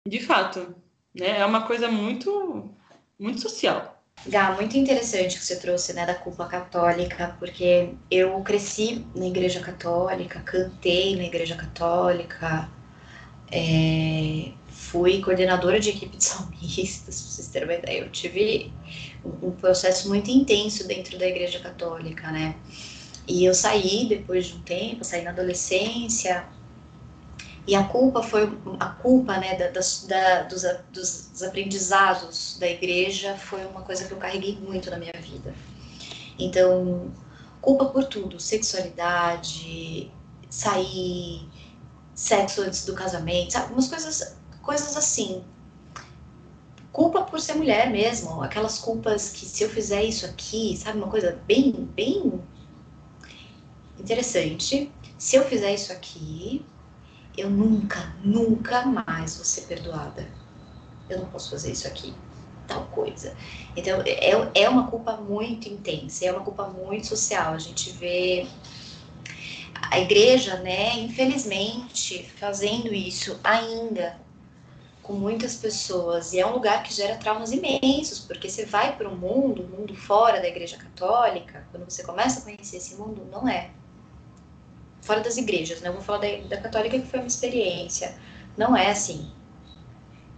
[0.07, 0.73] de fato,
[1.13, 2.69] né, é uma coisa muito,
[3.19, 4.00] muito social.
[4.27, 9.59] Gá, muito interessante que você trouxe, né, da culpa católica, porque eu cresci na igreja
[9.59, 12.69] católica, cantei na igreja católica,
[13.51, 18.01] é, fui coordenadora de equipe de salmistas, pra vocês terem uma ideia.
[18.01, 18.71] Eu tive
[19.25, 22.55] um, processo muito intenso dentro da igreja católica, né?
[23.27, 26.45] E eu saí depois de um tempo, saí na adolescência,
[27.67, 33.37] e a culpa foi a culpa né, da, da, dos, dos, dos, aprendizados da igreja
[33.37, 35.53] foi uma coisa que eu carreguei muito na minha vida.
[36.39, 37.11] Então,
[37.61, 40.11] culpa por tudo, sexualidade,
[40.49, 41.47] sair,
[42.15, 43.73] sexo antes do casamento, sabe?
[43.73, 45.43] Coisas, coisas assim.
[46.91, 50.97] Culpa por ser mulher mesmo, aquelas culpas que se eu fizer isso aqui, sabe?
[50.97, 52.41] Uma coisa bem, bem
[53.99, 54.91] interessante.
[55.17, 56.65] Se eu fizer isso aqui,
[57.37, 60.27] eu nunca, nunca mais vou ser perdoada.
[61.09, 62.15] Eu não posso fazer isso aqui,
[62.67, 63.35] tal coisa.
[63.75, 67.53] Então, é, é uma culpa muito intensa, é uma culpa muito social.
[67.53, 68.47] A gente vê
[69.91, 74.19] a igreja, né, infelizmente, fazendo isso ainda
[75.01, 79.09] com muitas pessoas e é um lugar que gera traumas imensos, porque você vai para
[79.09, 83.47] um mundo, mundo fora da Igreja Católica, quando você começa a conhecer esse mundo, não
[83.47, 83.71] é.
[85.01, 85.89] Fora das igrejas, né?
[85.89, 88.15] Eu vou falar da, da Católica que foi uma experiência.
[88.57, 89.31] Não é assim.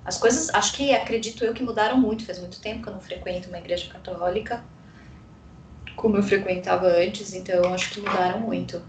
[0.06, 2.26] As coisas, acho que acredito eu que mudaram muito.
[2.26, 4.63] Faz muito tempo que eu não frequento uma igreja católica
[5.95, 8.82] como eu frequentava antes, então acho que mudaram muito.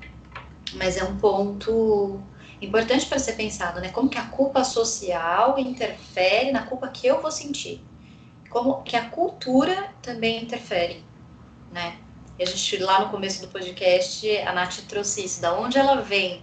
[0.74, 2.20] Mas é um ponto
[2.60, 3.90] importante para ser pensado, né?
[3.90, 7.84] Como que a culpa social interfere na culpa que eu vou sentir?
[8.50, 11.04] Como que a cultura também interfere,
[11.70, 11.98] né?
[12.38, 16.00] E a gente, lá no começo do podcast, a Nath trouxe isso, da onde ela
[16.00, 16.42] vem.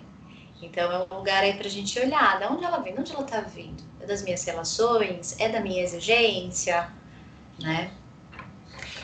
[0.62, 3.12] Então, é um lugar aí para a gente olhar, da onde ela vem, de onde
[3.12, 3.84] ela está vindo.
[4.00, 5.36] É das minhas relações?
[5.40, 6.90] É da minha exigência?
[7.60, 7.92] Né?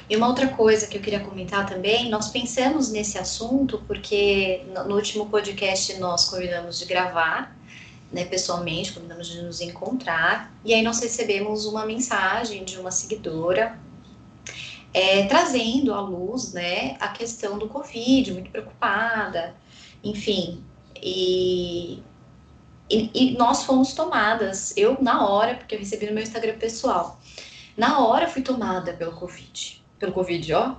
[0.10, 4.96] E uma outra coisa que eu queria comentar também, nós pensamos nesse assunto porque no,
[4.96, 7.54] último podcast nós convidamos de gravar,
[8.10, 13.78] né, pessoalmente, convidamos de nos encontrar, e aí nós recebemos uma mensagem de uma seguidora
[14.98, 19.56] é, trazendo à luz, né, a questão do Covid, muito preocupada,
[20.04, 20.64] enfim,
[21.02, 22.02] e,
[22.90, 27.20] e, e nós fomos tomadas, eu na hora, porque eu recebi no meu Instagram pessoal,
[27.76, 30.76] na hora fui tomada pelo Covid pelo Covid, ó.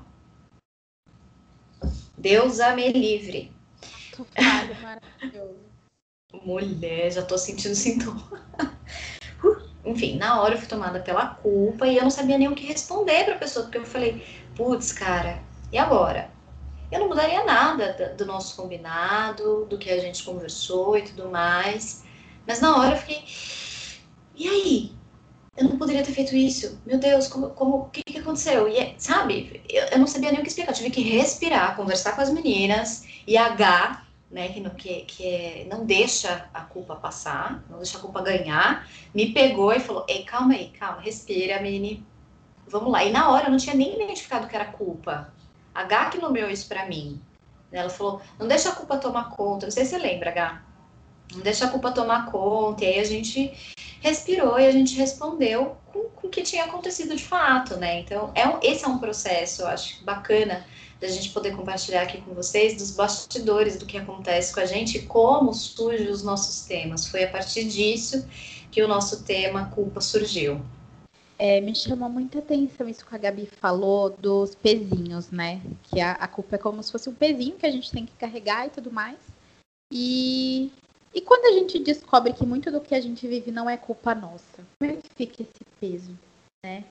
[2.16, 3.52] Deus a me livre.
[4.82, 5.68] maravilhoso.
[6.42, 8.22] Mulher, já tô sentindo sintoma.
[9.88, 12.66] Enfim, na hora eu fui tomada pela culpa e eu não sabia nem o que
[12.66, 14.24] responder pra pessoa, porque eu falei,
[14.54, 16.30] putz, cara, e agora?
[16.90, 22.04] Eu não mudaria nada do nosso combinado, do que a gente conversou e tudo mais.
[22.46, 23.24] Mas na hora eu fiquei,
[24.34, 24.98] e aí?
[25.58, 26.80] eu não poderia ter feito isso.
[26.86, 28.68] Meu Deus, como, como, o que, que aconteceu?
[28.68, 30.70] E, sabe, eu, eu, não sabia nem o que explicar.
[30.70, 35.66] Eu tive que respirar, conversar com as meninas, e H, né, que, que, que é,
[35.70, 40.22] não deixa a culpa passar, não deixa a culpa ganhar, me pegou e falou: Ei,
[40.22, 42.06] calma aí, calma, respira, Mini,
[42.66, 43.04] vamos lá.
[43.04, 45.32] E na hora eu não tinha nem identificado que era culpa.
[45.74, 47.20] H que nomeou isso pra mim.
[47.72, 49.66] Ela falou: Não deixa a culpa tomar conta.
[49.66, 50.67] Não sei se você lembra, H.
[51.32, 52.84] Não deixa a culpa tomar conta.
[52.84, 53.52] E aí a gente
[54.00, 58.00] respirou e a gente respondeu com, com o que tinha acontecido de fato, né?
[58.00, 60.64] Então, é um, esse é um processo, eu acho, bacana
[61.00, 64.98] da gente poder compartilhar aqui com vocês dos bastidores do que acontece com a gente
[64.98, 67.06] e como surgem os nossos temas.
[67.06, 68.26] Foi a partir disso
[68.70, 70.60] que o nosso tema culpa surgiu.
[71.38, 75.60] É, me chamou muita atenção isso que a Gabi falou dos pezinhos, né?
[75.84, 78.12] Que a, a culpa é como se fosse um pezinho que a gente tem que
[78.14, 79.18] carregar e tudo mais.
[79.92, 80.72] E
[81.18, 84.14] e quando a gente descobre que muito do que a gente vive não é culpa
[84.14, 86.16] nossa, como é que fica esse peso,
[86.64, 86.84] né?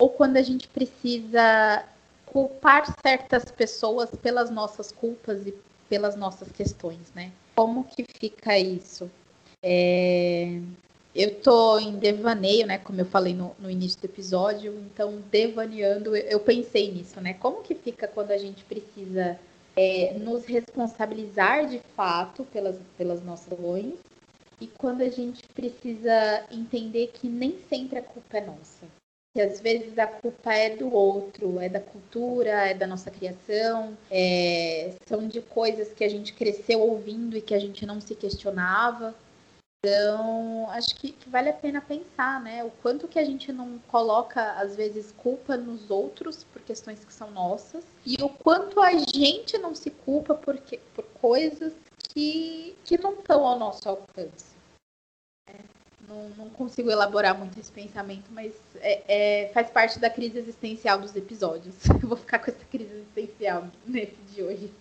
[0.00, 1.84] Ou quando a gente precisa
[2.24, 5.54] culpar certas pessoas pelas nossas culpas e
[5.90, 7.32] pelas nossas questões, né?
[7.54, 9.10] Como que fica isso?
[9.62, 10.58] É...
[11.14, 12.78] Eu tô em devaneio, né?
[12.78, 17.34] Como eu falei no, no início do episódio, então devaneando, eu pensei nisso, né?
[17.34, 19.38] Como que fica quando a gente precisa
[19.76, 23.94] é, nos responsabilizar de fato pelas, pelas nossas ações
[24.60, 28.86] e quando a gente precisa entender que nem sempre a culpa é nossa.
[29.34, 33.98] Que às vezes a culpa é do outro, é da cultura, é da nossa criação,
[34.10, 38.14] é, são de coisas que a gente cresceu ouvindo e que a gente não se
[38.14, 39.12] questionava.
[39.84, 42.64] Então, acho que, que, vale a pena pensar, né?
[42.64, 47.12] O quanto que a gente não coloca, às vezes, culpa nos outros por questões que
[47.12, 51.74] são nossas, e o quanto a gente não se culpa por, que, por coisas
[52.14, 54.54] que, que não estão ao nosso alcance.
[55.50, 55.54] É,
[56.08, 59.02] não, não, consigo elaborar muito esse pensamento, mas é,
[59.42, 61.74] é, faz parte da crise existencial dos episódios.
[62.02, 64.72] Eu vou ficar com essa crise existencial nesse de hoje.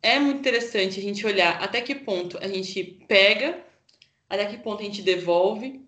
[0.00, 3.71] É muito interessante a gente olhar até que ponto a gente pega
[4.32, 5.84] até que ponto a gente devolve,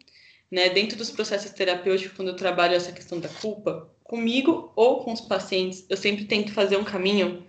[0.50, 0.68] né?
[0.68, 5.22] Dentro dos processos terapêuticos, quando eu trabalho essa questão da culpa, comigo ou com os
[5.22, 7.42] pacientes, eu sempre tento fazer um caminho,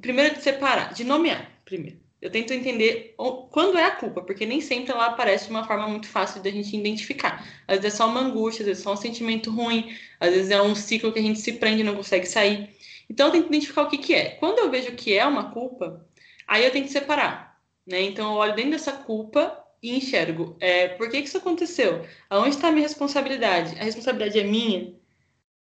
[0.00, 1.98] primeiro de separar, de nomear, primeiro.
[2.20, 3.14] Eu tento entender
[3.50, 6.50] quando é a culpa, porque nem sempre ela aparece de uma forma muito fácil da
[6.50, 7.46] gente identificar.
[7.68, 10.50] Às vezes é só uma angústia, às vezes é só um sentimento ruim, às vezes
[10.50, 12.70] é um ciclo que a gente se prende e não consegue sair.
[13.08, 14.30] Então eu tento identificar o que, que é.
[14.30, 16.06] Quando eu vejo que é uma culpa,
[16.46, 17.60] aí eu tenho que separar.
[17.86, 18.02] Né?
[18.02, 20.56] Então eu olho dentro dessa culpa e enxergo.
[20.60, 22.06] É, por que, que isso aconteceu?
[22.28, 23.78] Aonde está a minha responsabilidade?
[23.78, 24.94] A responsabilidade é minha?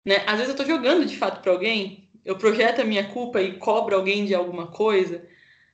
[0.05, 0.17] Né?
[0.25, 3.57] Às vezes eu estou jogando de fato para alguém, eu projeto a minha culpa e
[3.57, 5.25] cobro alguém de alguma coisa.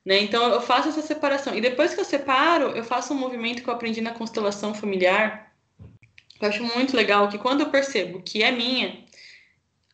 [0.06, 0.20] Né?
[0.20, 1.56] Então eu faço essa separação.
[1.56, 5.54] E depois que eu separo, eu faço um movimento que eu aprendi na constelação familiar.
[6.39, 9.04] Eu acho muito legal que quando eu percebo que é minha,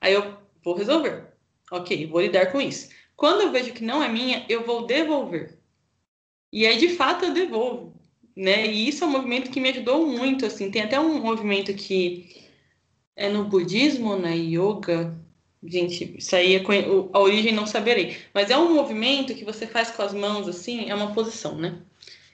[0.02, 1.26] aí eu vou resolver.
[1.72, 2.90] Ok, vou lidar com isso.
[3.16, 5.58] Quando eu vejo que não é minha, eu vou devolver.
[6.52, 8.01] E aí, de fato, eu devolvo
[8.36, 8.68] né?
[8.68, 10.72] E isso é um movimento que me ajudou muito, assim.
[10.72, 12.50] Tem até um movimento que
[13.16, 15.18] é no budismo, na yoga.
[15.64, 16.64] Gente, isso aí é
[17.14, 18.18] a origem não saberei.
[18.34, 21.80] Mas é um movimento que você faz com as mãos assim, é uma posição, né?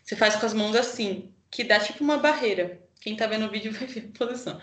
[0.03, 2.81] Você faz com as mãos assim, que dá tipo uma barreira.
[3.01, 4.61] Quem tá vendo o vídeo vai ver a posição.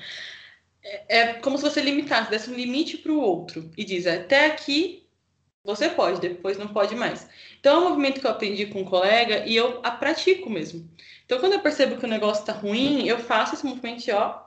[0.83, 4.47] É, é como se você limitasse, desse um limite para o outro e diz: até
[4.47, 5.04] aqui
[5.65, 7.27] você pode, depois não pode mais.
[7.59, 10.89] Então é um movimento que eu aprendi com um colega e eu a pratico mesmo.
[11.25, 14.45] Então quando eu percebo que o negócio está ruim, eu faço esse movimento ó,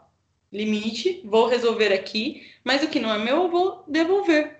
[0.54, 4.58] limite, vou resolver aqui, mas o que não é meu eu vou devolver.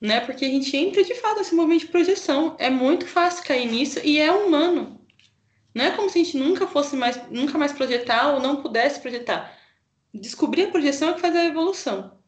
[0.00, 0.20] Né?
[0.20, 2.56] Porque a gente entra de fato nesse movimento de projeção.
[2.58, 5.00] É muito fácil cair nisso e é humano.
[5.74, 9.00] Não é como se a gente nunca fosse mais, nunca mais projetar ou não pudesse
[9.00, 9.58] projetar.
[10.12, 12.18] Descobrir a projeção é que faz a evolução.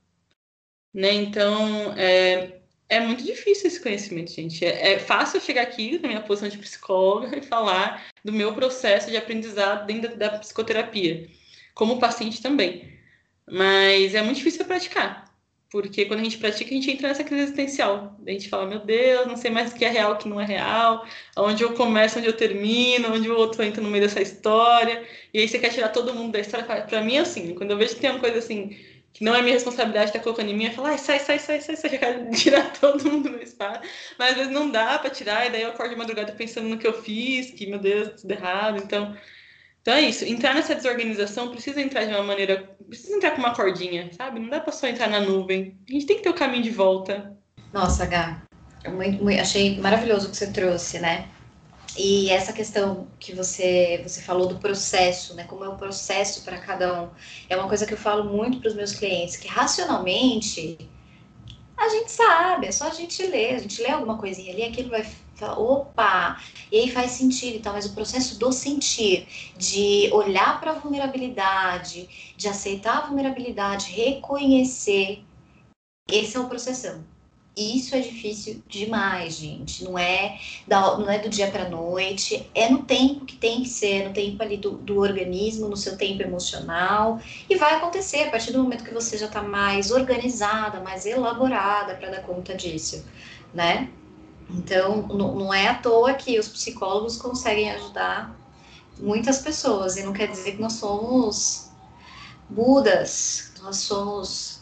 [0.92, 1.12] Né?
[1.12, 2.55] Então, é,
[2.88, 4.64] é muito difícil esse conhecimento, gente.
[4.64, 9.10] É, é, fácil chegar aqui na minha posição de psicóloga e falar do meu processo
[9.10, 11.28] de aprendizado dentro da, da psicoterapia,
[11.74, 12.96] como paciente também.
[13.50, 15.32] Mas é muito difícil praticar,
[15.70, 18.16] porque quando a gente pratica, a gente entra nessa crise existencial.
[18.24, 20.40] A gente fala, meu Deus, não sei mais o que é real, o que não
[20.40, 21.04] é real,
[21.36, 25.04] onde eu começo, onde eu termino, onde o outro entra no meio dessa história.
[25.34, 26.64] E aí você quer tirar todo mundo da história.
[26.64, 28.76] Para mim, é assim, quando eu vejo que tem uma coisa assim
[29.16, 31.38] que não é minha responsabilidade estar tá colocando em mim, eu falo, ai, sai, sai,
[31.38, 33.80] sai, sai, sai, eu quero tirar todo mundo do espaço.
[34.18, 36.76] Mas às vezes não dá para tirar, e daí eu acordo de madrugada pensando no
[36.76, 38.76] que eu fiz, que, meu Deus, tudo errado.
[38.76, 39.16] Então,
[39.80, 40.22] então é isso.
[40.26, 42.76] Entrar nessa desorganização precisa entrar de uma maneira.
[42.86, 44.38] Precisa entrar com uma cordinha, sabe?
[44.38, 45.78] Não dá para só entrar na nuvem.
[45.88, 47.34] A gente tem que ter o caminho de volta.
[47.72, 48.42] Nossa, Gá,
[48.86, 51.26] muito, muito, achei maravilhoso o que você trouxe, né?
[51.98, 55.44] E essa questão que você, você falou do processo, né?
[55.44, 57.10] Como é o processo para cada um.
[57.48, 60.78] É uma coisa que eu falo muito para os meus clientes, que racionalmente
[61.76, 64.88] a gente sabe, é só a gente ler, a gente lê alguma coisinha ali, aquilo
[64.88, 66.40] vai falar, opa,
[66.72, 69.28] e aí faz sentido, então, mas o processo do sentir,
[69.58, 75.22] de olhar para a vulnerabilidade, de aceitar a vulnerabilidade, reconhecer,
[76.08, 77.04] esse é o processão.
[77.56, 79.82] Isso é difícil demais, gente.
[79.82, 80.38] Não é,
[80.68, 84.12] da, não é do dia para noite, é no tempo que tem que ser, no
[84.12, 87.18] tempo ali do, do organismo, no seu tempo emocional.
[87.48, 91.94] E vai acontecer a partir do momento que você já está mais organizada, mais elaborada
[91.94, 93.02] para dar conta disso,
[93.54, 93.88] né?
[94.50, 98.38] Então, não, não é à toa que os psicólogos conseguem ajudar
[98.98, 101.70] muitas pessoas, e não quer dizer que nós somos
[102.48, 104.55] Budas, nós somos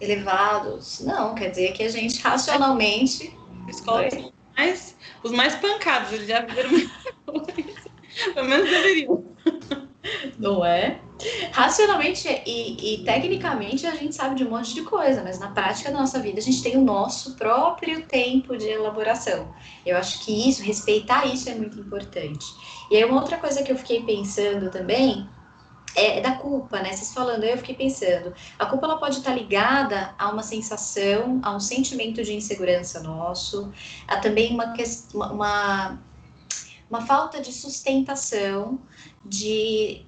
[0.00, 1.00] elevados.
[1.00, 3.36] Não, quer dizer que a gente racionalmente.
[3.68, 4.14] Escolas
[4.56, 6.70] mais, os mais pancados, eles já viveram
[8.34, 9.24] Pelo menos deveriam.
[10.38, 11.00] Não é?
[11.52, 15.90] Racionalmente e, e, tecnicamente a gente sabe de um monte de coisa, mas na prática
[15.90, 19.52] da nossa vida a gente tem o nosso próprio tempo de elaboração.
[19.84, 22.46] Eu acho que isso, respeitar isso é muito importante.
[22.90, 25.28] E aí uma outra coisa que eu fiquei pensando também
[25.94, 26.92] é, é, da culpa, né?
[26.92, 31.54] Vocês falando, eu fiquei pensando, a culpa ela pode estar ligada a uma sensação, a
[31.54, 33.72] um sentimento de insegurança nosso,
[34.06, 34.74] a também uma,
[35.14, 35.98] uma,
[36.90, 38.78] uma falta de sustentação,
[39.24, 40.04] de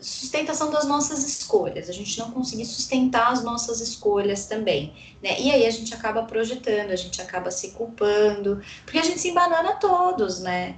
[0.00, 5.40] sustentação das nossas escolhas, a gente não conseguir sustentar as nossas escolhas também, né?
[5.40, 9.30] E aí a gente acaba projetando, a gente acaba se culpando, porque a gente se
[9.30, 10.76] embanana todos, né?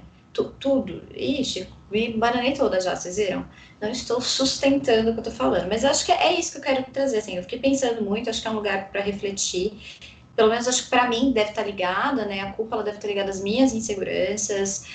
[0.59, 1.01] tudo.
[1.15, 3.45] Ixi, me bananei toda já, vocês viram?
[3.81, 6.61] Não estou sustentando o que eu tô falando, mas acho que é isso que eu
[6.61, 9.79] quero trazer, assim, eu fiquei pensando muito, acho que é um lugar para refletir,
[10.35, 12.97] pelo menos acho que para mim deve estar tá ligada, né, a culpa ela deve
[12.97, 14.85] estar tá ligada às minhas inseguranças,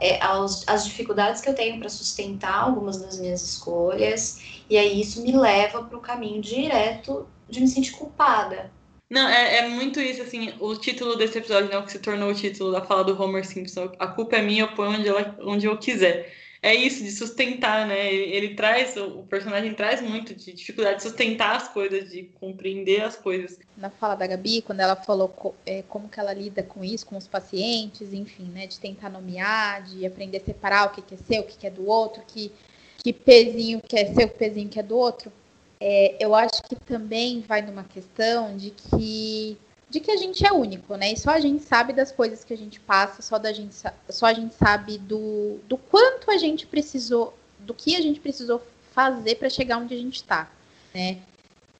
[0.00, 5.00] é, aos, às dificuldades que eu tenho para sustentar algumas das minhas escolhas, e aí
[5.00, 8.70] isso me leva para o caminho direto de me sentir culpada,
[9.10, 12.30] não, é, é muito isso, assim, o título desse episódio, né, o que se tornou
[12.30, 15.36] o título da fala do Homer Simpson, a culpa é minha, eu ponho onde, ela,
[15.40, 16.30] onde eu quiser.
[16.60, 21.04] É isso, de sustentar, né, ele, ele traz, o, personagem traz muito de dificuldade de
[21.04, 23.58] sustentar as coisas, de compreender as coisas.
[23.76, 27.06] Na fala da Gabi, quando ela falou co, é, como que ela lida com isso,
[27.06, 31.14] com os pacientes, enfim, né, de tentar nomear, de aprender a separar o que, que
[31.14, 32.52] é seu, o que, que é do outro, que,
[32.98, 35.32] que pezinho que é seu, que pezinho que é do outro,
[35.80, 39.58] é, eu acho que também vai numa questão de que
[39.90, 41.12] de que a gente é único, né?
[41.12, 43.74] E só a gente sabe das coisas que a gente passa, só, da gente,
[44.10, 48.62] só a gente sabe do, do quanto a gente precisou, do que a gente precisou
[48.92, 50.50] fazer para chegar onde a gente está,
[50.94, 51.18] né?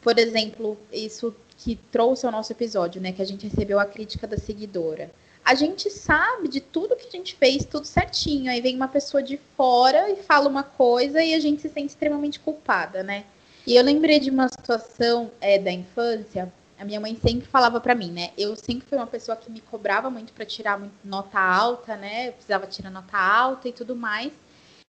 [0.00, 3.12] Por exemplo, isso que trouxe ao nosso episódio, né?
[3.12, 5.10] Que a gente recebeu a crítica da seguidora.
[5.44, 8.50] A gente sabe de tudo que a gente fez, tudo certinho.
[8.50, 11.88] Aí vem uma pessoa de fora e fala uma coisa e a gente se sente
[11.88, 13.24] extremamente culpada, né?
[13.68, 16.50] E eu lembrei de uma situação é, da infância.
[16.78, 18.30] A minha mãe sempre falava para mim, né?
[18.38, 22.28] Eu sempre fui uma pessoa que me cobrava muito para tirar nota alta, né?
[22.28, 24.32] Eu precisava tirar nota alta e tudo mais.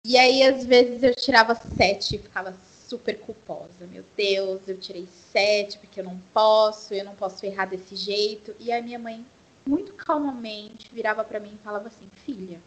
[0.06, 2.54] E aí, às vezes, eu tirava sete e ficava
[2.86, 3.88] super culposa.
[3.90, 8.54] Meu Deus, eu tirei sete porque eu não posso, eu não posso errar desse jeito.
[8.60, 9.26] E a minha mãe,
[9.66, 12.60] muito calmamente, virava para mim e falava assim: Filha,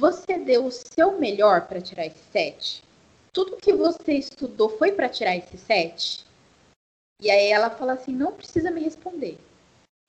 [0.00, 2.82] você deu o seu melhor para tirar esse sete?
[3.34, 6.24] Tudo que você estudou foi para tirar esse sete?
[7.20, 9.38] E aí ela fala assim: não precisa me responder.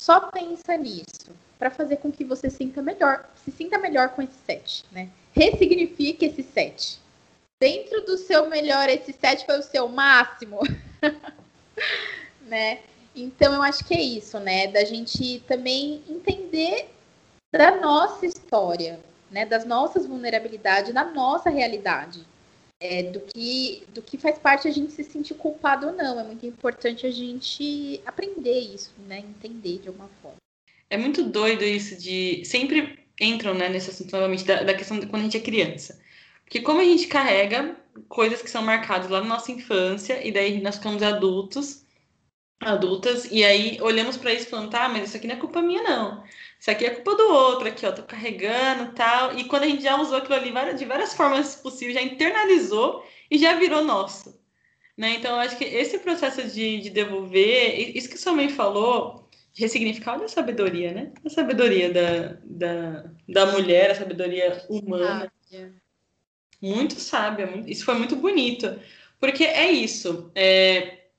[0.02, 4.38] Só pensa nisso para fazer com que você sinta melhor, se sinta melhor com esse
[4.46, 5.10] sete, né?
[5.34, 7.04] Ressignifique esse sete
[7.60, 10.60] dentro do seu melhor, esse 7 foi o seu máximo,
[12.42, 12.80] né?
[13.16, 14.68] Então eu acho que é isso, né?
[14.68, 16.90] Da gente também entender
[17.54, 19.00] da nossa história,
[19.32, 19.46] né?
[19.46, 22.26] Das nossas vulnerabilidades, da nossa realidade.
[22.80, 26.20] É, do, que, do que faz parte a gente se sentir culpado ou não.
[26.20, 29.20] É muito importante a gente aprender isso, né?
[29.20, 30.38] Entender de alguma forma.
[30.90, 32.44] É muito doido isso de.
[32.46, 36.00] Sempre entram né, nesse assunto novamente da, da questão de quando a gente é criança.
[36.44, 37.76] Porque como a gente carrega
[38.08, 41.86] coisas que são marcadas lá na nossa infância, e daí nós ficamos adultos,
[42.60, 45.82] adultas, e aí olhamos para isso falando, tá, mas isso aqui não é culpa minha,
[45.84, 46.24] não.
[46.66, 49.38] Isso aqui é culpa do outro, aqui, ó, tô carregando tal.
[49.38, 53.38] E quando a gente já usou aquilo ali de várias formas possíveis, já internalizou e
[53.38, 54.42] já virou nosso.
[54.98, 55.12] Né?
[55.12, 59.62] Então, eu acho que esse processo de, de devolver, isso que sua mãe falou, de
[59.62, 61.12] ressignificar, olha a sabedoria, né?
[61.24, 65.32] A sabedoria da, da, da mulher, a sabedoria humana.
[66.60, 68.76] Muito sábia, isso foi muito bonito.
[69.20, 70.32] Porque é isso.
[70.34, 71.10] É,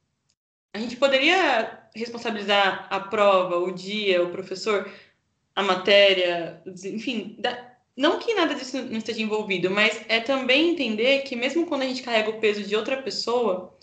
[0.75, 4.91] a gente poderia responsabilizar a prova, o dia, o professor,
[5.57, 11.23] a matéria, enfim, da, não que nada disso não esteja envolvido, mas é também entender
[11.23, 13.77] que mesmo quando a gente carrega o peso de outra pessoa,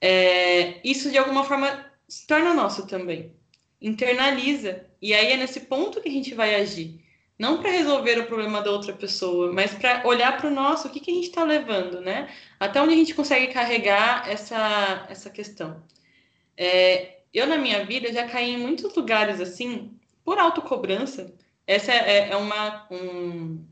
[0.00, 3.32] é, isso de alguma forma se torna nosso também.
[3.80, 4.86] Internaliza.
[5.00, 7.02] E aí é nesse ponto que a gente vai agir
[7.42, 10.90] não para resolver o problema da outra pessoa, mas para olhar para o nosso, o
[10.92, 12.28] que, que a gente está levando, né?
[12.60, 15.82] Até onde a gente consegue carregar essa, essa questão.
[16.56, 19.90] É, eu, na minha vida, já caí em muitos lugares assim,
[20.24, 21.32] por autocobrança.
[21.66, 23.64] Essa é, é, uma, um,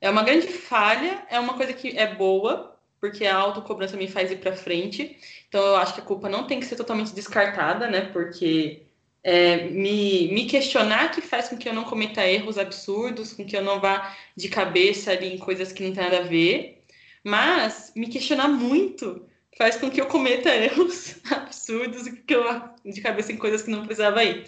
[0.00, 4.30] é uma grande falha, é uma coisa que é boa, porque a autocobrança me faz
[4.30, 5.16] ir para frente.
[5.48, 8.02] Então, eu acho que a culpa não tem que ser totalmente descartada, né?
[8.12, 8.84] Porque
[9.22, 13.56] é, me, me questionar que faz com que eu não cometa erros absurdos, com que
[13.56, 16.84] eu não vá de cabeça ali em coisas que não tem nada a ver,
[17.24, 19.26] mas me questionar muito
[19.56, 22.44] faz com que eu cometa erros absurdos e que eu
[22.84, 24.44] de cabeça em coisas que não precisava ir.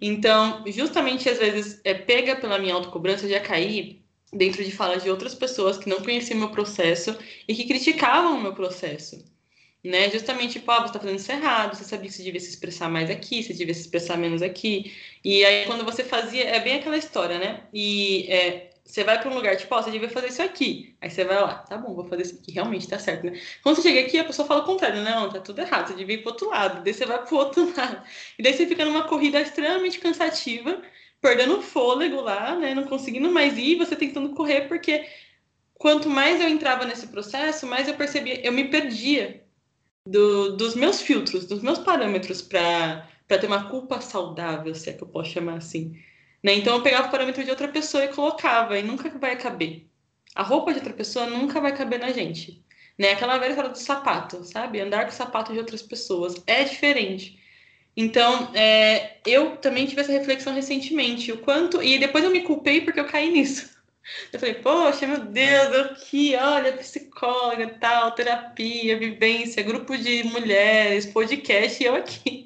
[0.00, 5.10] Então, justamente às vezes, é, pega pela minha autocobrança, já caí dentro de falas de
[5.10, 7.16] outras pessoas que não conheciam meu processo
[7.48, 9.24] e que criticavam o meu processo
[9.86, 10.10] né?
[10.10, 12.88] Justamente, tipo, ah, você tá fazendo isso errado, você sabia que você devia se expressar
[12.90, 14.92] mais aqui, você devia se expressar menos aqui.
[15.24, 17.62] E aí, quando você fazia, é bem aquela história, né?
[17.72, 20.96] E é, você vai para um lugar, tipo, ó, oh, você devia fazer isso aqui.
[21.00, 23.38] Aí você vai lá, tá bom, vou fazer isso aqui, realmente tá certo, né?
[23.62, 26.14] Quando você chega aqui, a pessoa fala o contrário, não, tá tudo errado, você devia
[26.14, 26.84] ir pro outro lado.
[26.84, 28.02] Daí você vai pro outro lado.
[28.38, 30.80] E daí você fica numa corrida extremamente cansativa,
[31.20, 32.74] perdendo o fôlego lá, né?
[32.74, 35.04] Não conseguindo mais ir, você tentando correr, porque
[35.74, 39.44] quanto mais eu entrava nesse processo, mais eu percebia, eu me perdia
[40.06, 45.02] do, dos meus filtros, dos meus parâmetros para ter uma culpa saudável, se é que
[45.02, 46.00] eu posso chamar assim.
[46.42, 46.54] Né?
[46.54, 49.86] Então eu pegava o parâmetro de outra pessoa e colocava, e nunca vai caber.
[50.34, 52.62] A roupa de outra pessoa nunca vai caber na gente.
[52.98, 53.12] Né?
[53.12, 54.80] Aquela velha história do sapato, sabe?
[54.80, 57.38] Andar com o sapato de outras pessoas é diferente.
[57.96, 61.82] Então, é, eu também tive essa reflexão recentemente, o quanto.
[61.82, 63.74] E depois eu me culpei porque eu caí nisso.
[64.32, 71.06] Eu falei, poxa, meu Deus, eu aqui, olha, psicóloga, tal, terapia, vivência, grupo de mulheres,
[71.06, 72.45] podcast, e eu aqui,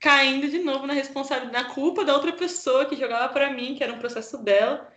[0.00, 3.84] caindo de novo na responsabilidade, na culpa da outra pessoa que jogava para mim, que
[3.84, 4.90] era um processo dela,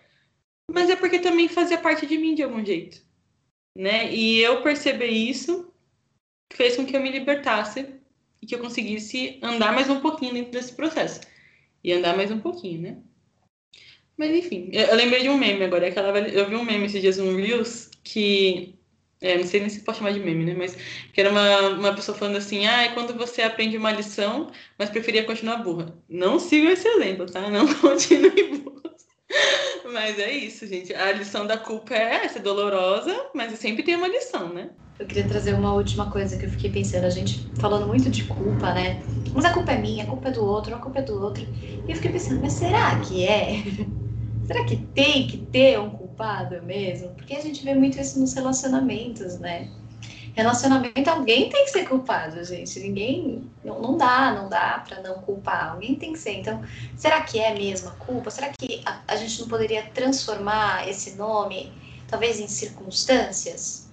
[0.71, 3.01] mas é porque também fazia parte de mim de algum jeito,
[3.77, 4.11] né?
[4.13, 5.71] E eu perceber isso
[6.53, 7.99] fez com que eu me libertasse
[8.41, 11.21] e que eu conseguisse andar mais um pouquinho dentro desse processo.
[11.83, 12.97] E andar mais um pouquinho, né?
[14.17, 15.87] Mas enfim, eu, eu, lembrei de um meme agora.
[15.87, 18.75] Aquela, eu vi um meme esses dias no Reels que.
[19.23, 20.53] É, não sei nem se pode chamar de meme, né?
[20.55, 20.75] Mas
[21.13, 24.89] que era uma, uma pessoa falando assim: ah, é quando você aprende uma lição, mas
[24.89, 25.97] preferia continuar burra.
[26.09, 27.49] Não siga esse exemplo, tá?
[27.49, 28.93] Não continue burra.
[29.93, 30.93] Mas é isso, gente.
[30.93, 34.71] A lição da culpa é essa, é dolorosa, mas sempre tem uma lição, né?
[34.99, 37.05] Eu queria trazer uma última coisa que eu fiquei pensando.
[37.05, 39.01] A gente falando muito de culpa, né?
[39.33, 41.43] Mas a culpa é minha, a culpa é do outro, a culpa é do outro.
[41.87, 43.63] E eu fiquei pensando, mas será que é?
[44.45, 47.09] Será que tem que ter um culpado mesmo?
[47.09, 49.69] Porque a gente vê muito isso nos relacionamentos, né?
[50.35, 52.79] Relacionamento, alguém tem que ser culpado, gente.
[52.79, 53.51] Ninguém.
[53.63, 55.71] Não, não dá, não dá para não culpar.
[55.71, 56.39] Alguém tem que ser.
[56.39, 56.63] Então,
[56.95, 58.31] será que é mesmo a culpa?
[58.31, 61.71] Será que a, a gente não poderia transformar esse nome
[62.07, 63.89] talvez em circunstâncias,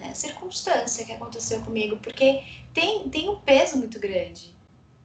[0.00, 0.12] né?
[0.14, 4.56] Circunstância que aconteceu comigo, porque tem, tem um peso muito grande,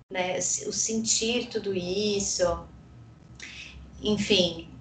[0.09, 0.37] né?
[0.37, 2.65] O sentir tudo isso,
[4.01, 4.72] enfim,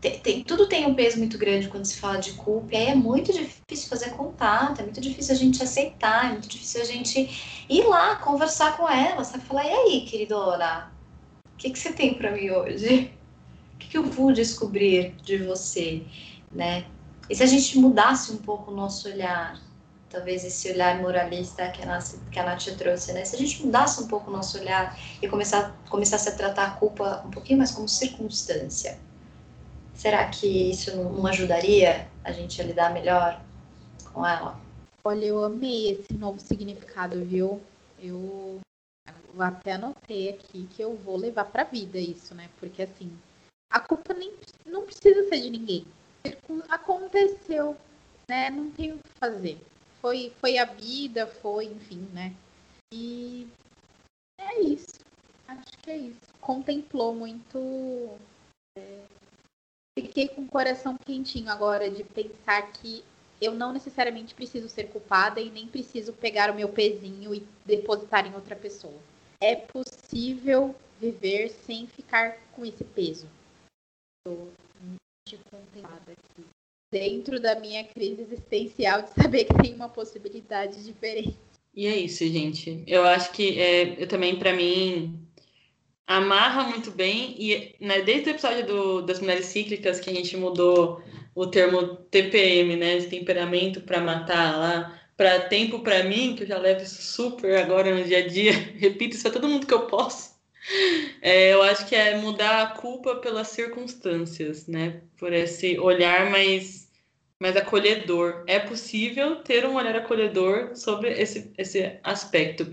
[0.00, 2.86] tem, tem, tudo tem um peso muito grande quando se fala de culpa, e aí
[2.88, 6.84] é muito difícil fazer contato, é muito difícil a gente aceitar, é muito difícil a
[6.84, 9.44] gente ir lá, conversar com ela, sabe?
[9.44, 10.92] Falar, e aí, queridona,
[11.52, 13.12] o que, que você tem para mim hoje?
[13.74, 16.04] O que, que eu vou descobrir de você,
[16.52, 16.86] né?
[17.28, 19.60] E se a gente mudasse um pouco o nosso olhar,
[20.08, 23.24] talvez esse olhar moralista que a, Nath, que a Nath trouxe, né?
[23.24, 26.70] Se a gente mudasse um pouco o nosso olhar e começar, começasse a tratar a
[26.70, 28.98] culpa um pouquinho mais como circunstância,
[29.98, 33.42] Será que isso não ajudaria a gente a lidar melhor
[34.12, 34.56] com ela?
[35.04, 37.60] Olha, eu amei esse novo significado, viu?
[37.98, 38.60] Eu
[39.40, 42.48] até anotei aqui que eu vou levar para vida isso, né?
[42.60, 43.10] Porque assim,
[43.68, 44.32] a culpa nem
[44.64, 45.84] não precisa ser de ninguém.
[46.68, 47.76] Aconteceu,
[48.28, 48.50] né?
[48.50, 49.60] Não tem o que fazer.
[50.00, 52.32] Foi, foi a vida, foi, enfim, né?
[52.94, 53.48] E
[54.38, 55.00] é isso.
[55.48, 56.20] Acho que é isso.
[56.40, 58.16] Contemplou muito
[58.78, 59.02] é,
[60.08, 63.04] fiquei com o coração quentinho agora de pensar que
[63.40, 68.26] eu não necessariamente preciso ser culpada e nem preciso pegar o meu pezinho e depositar
[68.26, 68.98] em outra pessoa.
[69.40, 73.28] É possível viver sem ficar com esse peso.
[74.26, 74.50] Estou
[74.80, 76.44] muito contemplada aqui.
[76.92, 81.36] Dentro da minha crise existencial de saber que tem uma possibilidade diferente.
[81.74, 82.82] E é isso, gente.
[82.86, 85.27] Eu acho que é, eu também, para mim,
[86.08, 90.34] amarra muito bem e né, desde o episódio do, das mulheres cíclicas que a gente
[90.38, 91.02] mudou
[91.34, 96.46] o termo TPM, né, de temperamento para matar lá, para tempo para mim, que eu
[96.46, 99.74] já levo isso super agora no dia a dia, repito isso a todo mundo que
[99.74, 100.38] eu posso.
[101.20, 106.88] É, eu acho que é mudar a culpa pelas circunstâncias, né, por esse olhar mais
[107.40, 108.42] mais acolhedor.
[108.48, 112.66] É possível ter um olhar acolhedor sobre esse, esse aspecto.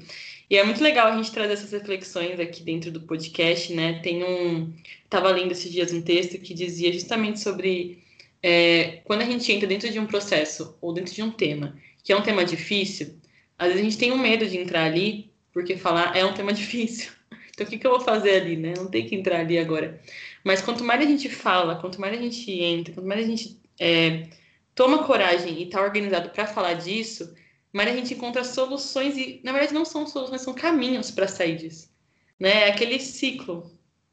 [0.49, 3.99] E é muito legal a gente trazer essas reflexões aqui dentro do podcast, né?
[4.03, 4.73] Tem um.
[5.03, 8.03] Estava lendo esses dias um texto que dizia justamente sobre
[8.43, 12.13] é, quando a gente entra dentro de um processo ou dentro de um tema, que
[12.13, 13.15] é um tema difícil,
[13.57, 16.53] às vezes a gente tem um medo de entrar ali, porque falar é um tema
[16.53, 17.11] difícil.
[17.49, 18.73] Então, o que, que eu vou fazer ali, né?
[18.77, 19.99] Não tem que entrar ali agora.
[20.43, 23.59] Mas quanto mais a gente fala, quanto mais a gente entra, quanto mais a gente
[23.79, 24.27] é,
[24.75, 27.33] toma coragem e está organizado para falar disso,
[27.75, 31.57] mas a gente encontra soluções e, na verdade, não são soluções, são caminhos para sair
[31.57, 31.89] disso.
[32.39, 32.61] Né?
[32.61, 33.69] É aquele ciclo.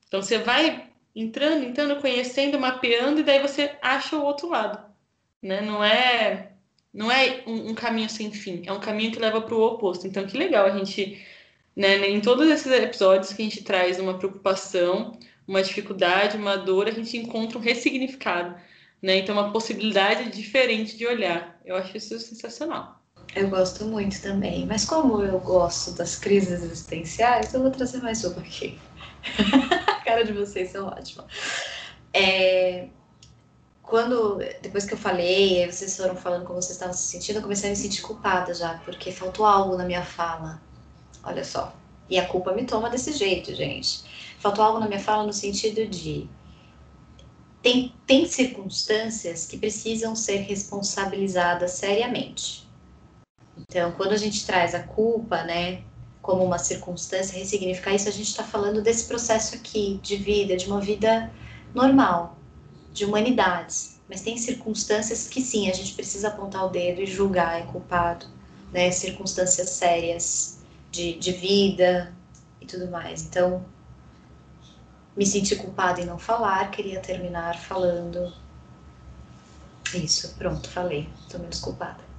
[0.09, 4.85] Então, você vai entrando, entrando, conhecendo, mapeando, e daí você acha o outro lado.
[5.41, 5.61] Né?
[5.61, 6.51] Não é
[6.93, 10.09] não é um, um caminho sem fim, é um caminho que leva para o oposto.
[10.09, 11.25] Então, que legal a gente,
[11.77, 16.89] né, em todos esses episódios que a gente traz uma preocupação, uma dificuldade, uma dor,
[16.89, 18.57] a gente encontra um ressignificado,
[19.01, 19.19] né?
[19.19, 21.61] Então, uma possibilidade diferente de olhar.
[21.65, 23.02] Eu acho isso sensacional.
[23.35, 28.23] Eu gosto muito também, mas como eu gosto das crises existenciais, eu vou trazer mais
[28.25, 28.79] uma aqui.
[29.89, 31.27] a cara de vocês são ótima.
[32.13, 32.89] É,
[33.83, 37.69] quando, depois que eu falei, vocês foram falando como vocês estavam se sentindo, eu comecei
[37.69, 40.61] a me sentir culpada já, porque faltou algo na minha fala.
[41.25, 41.75] Olha só.
[42.11, 44.03] E a culpa me toma desse jeito, gente.
[44.39, 46.29] Faltou algo na minha fala no sentido de
[47.63, 52.67] tem, tem circunstâncias que precisam ser responsabilizadas seriamente.
[53.59, 55.83] Então, quando a gente traz a culpa, né,
[56.21, 60.67] como uma circunstância, ressignificar isso, a gente está falando desse processo aqui de vida, de
[60.67, 61.31] uma vida
[61.75, 62.39] normal,
[62.93, 64.01] de humanidades.
[64.09, 68.27] Mas tem circunstâncias que sim, a gente precisa apontar o dedo e julgar é culpado,
[68.73, 68.91] né?
[68.91, 70.59] Circunstâncias sérias
[70.91, 72.13] de, de vida
[72.61, 73.25] e tudo mais.
[73.25, 73.65] Então,
[75.17, 78.33] me senti culpada em não falar, queria terminar falando.
[79.95, 81.09] Isso, pronto, falei.
[81.21, 82.12] Estou menos culpada.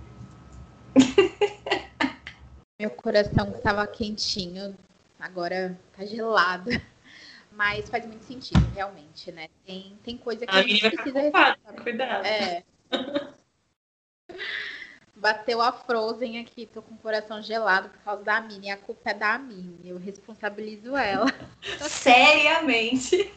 [2.84, 4.78] Meu coração estava quentinho,
[5.18, 6.70] agora tá gelado.
[7.50, 9.48] Mas faz muito sentido, realmente, né?
[9.66, 12.26] Tem, tem coisa que a, a gente precisa culpada, Cuidado.
[12.26, 12.62] É.
[15.16, 18.70] Bateu a Frozen aqui, tô com o coração gelado por causa da Mini.
[18.70, 21.28] A culpa é da Mini, eu responsabilizo ela.
[21.88, 23.34] Seriamente.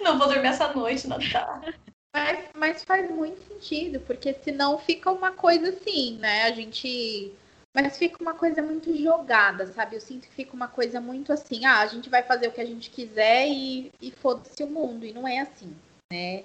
[0.00, 1.74] Não vou dormir essa noite, Natália.
[2.14, 6.44] Mas, mas faz muito sentido, porque senão fica uma coisa assim, né?
[6.44, 7.34] A gente.
[7.80, 9.94] Mas fica uma coisa muito jogada, sabe?
[9.94, 12.60] Eu sinto que fica uma coisa muito assim, ah, a gente vai fazer o que
[12.60, 15.06] a gente quiser e, e foda-se o mundo.
[15.06, 15.72] E não é assim,
[16.12, 16.42] né?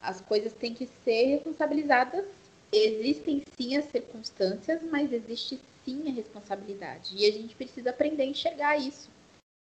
[0.00, 2.24] As coisas têm que ser responsabilizadas.
[2.72, 7.12] Existem sim as circunstâncias, mas existe sim a responsabilidade.
[7.16, 9.10] E a gente precisa aprender a enxergar isso.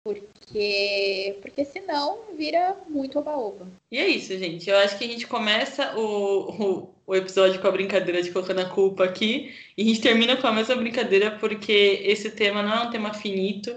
[0.03, 3.67] Porque, porque senão vira muito oba-oba.
[3.91, 4.69] E é isso, gente.
[4.69, 8.61] Eu acho que a gente começa o, o, o, episódio com a brincadeira de colocando
[8.61, 12.73] a culpa aqui e a gente termina com a mesma brincadeira porque esse tema não
[12.73, 13.75] é um tema finito,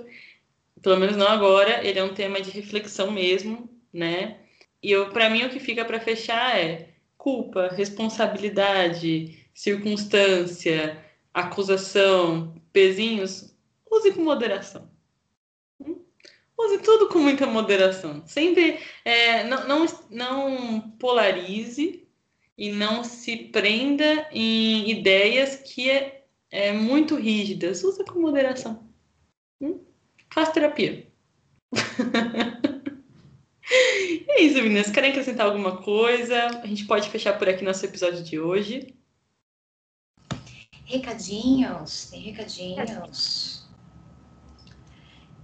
[0.81, 4.39] pelo menos não agora, ele é um tema de reflexão mesmo, né?
[4.83, 10.99] E para mim o que fica para fechar é culpa, responsabilidade, circunstância,
[11.33, 13.55] acusação, pezinhos,
[13.91, 14.92] use com moderação.
[16.59, 18.23] Use tudo com muita moderação.
[18.27, 22.07] Sempre é, não, não, não polarize
[22.57, 27.83] e não se prenda em ideias que é, é muito rígidas.
[27.83, 28.87] Use com moderação.
[29.61, 29.81] Hum?
[30.33, 31.07] Faz terapia.
[34.29, 34.91] é isso, meninas.
[34.91, 36.61] Querem acrescentar alguma coisa?
[36.63, 38.95] A gente pode fechar por aqui nosso episódio de hoje.
[40.85, 43.52] Recadinhos, tem recadinhos.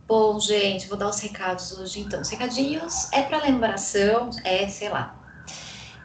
[0.08, 2.22] Bom, gente, vou dar os recados hoje então.
[2.22, 5.14] Os recadinhos é para lembração, é, sei lá.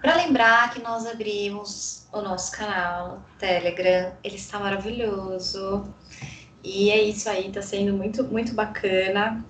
[0.02, 5.86] Para lembrar que nós abrimos o nosso canal Telegram, ele está maravilhoso.
[6.62, 9.42] E é isso aí, tá sendo muito, muito bacana.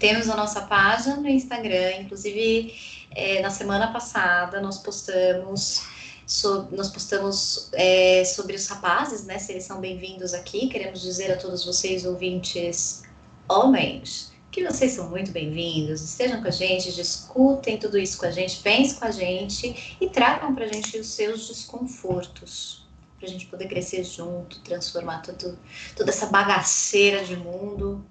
[0.00, 2.74] Temos a nossa página no Instagram, inclusive
[3.12, 5.86] é, na semana passada nós postamos
[6.26, 9.38] sobre, nós postamos é, sobre os rapazes, né?
[9.38, 10.66] Se eles são bem-vindos aqui.
[10.66, 13.04] Queremos dizer a todos vocês, ouvintes
[13.48, 16.02] homens, que vocês são muito bem-vindos.
[16.02, 20.08] Estejam com a gente, discutem tudo isso com a gente, pensem com a gente e
[20.08, 22.86] tragam para a gente os seus desconfortos.
[23.18, 25.58] Para a gente poder crescer junto, transformar tudo,
[25.96, 28.04] toda essa bagaceira de mundo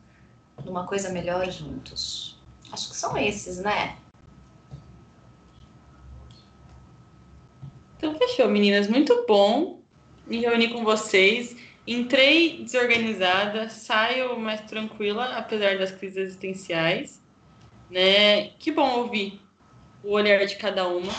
[0.65, 2.39] numa coisa melhor juntos.
[2.71, 3.97] Acho que são esses, né?
[7.97, 8.87] Então, fechou, meninas.
[8.87, 9.81] Muito bom
[10.25, 11.55] me reunir com vocês.
[11.85, 17.21] Entrei desorganizada, saio mais tranquila, apesar das crises existenciais.
[17.89, 18.49] Né?
[18.59, 19.39] Que bom ouvir
[20.03, 21.11] o olhar de cada uma.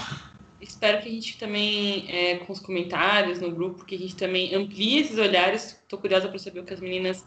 [0.61, 4.55] Espero que a gente também, é, com os comentários no grupo, que a gente também
[4.55, 5.81] amplie esses olhares.
[5.83, 7.27] Estou curiosa para saber o que as meninas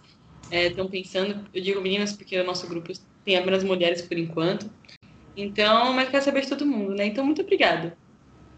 [0.49, 1.45] estão é, pensando.
[1.53, 2.93] Eu digo meninas porque o nosso grupo
[3.25, 4.71] tem apenas mulheres por enquanto.
[5.35, 7.07] Então, mas quero saber de todo mundo, né?
[7.07, 7.97] Então, muito obrigada.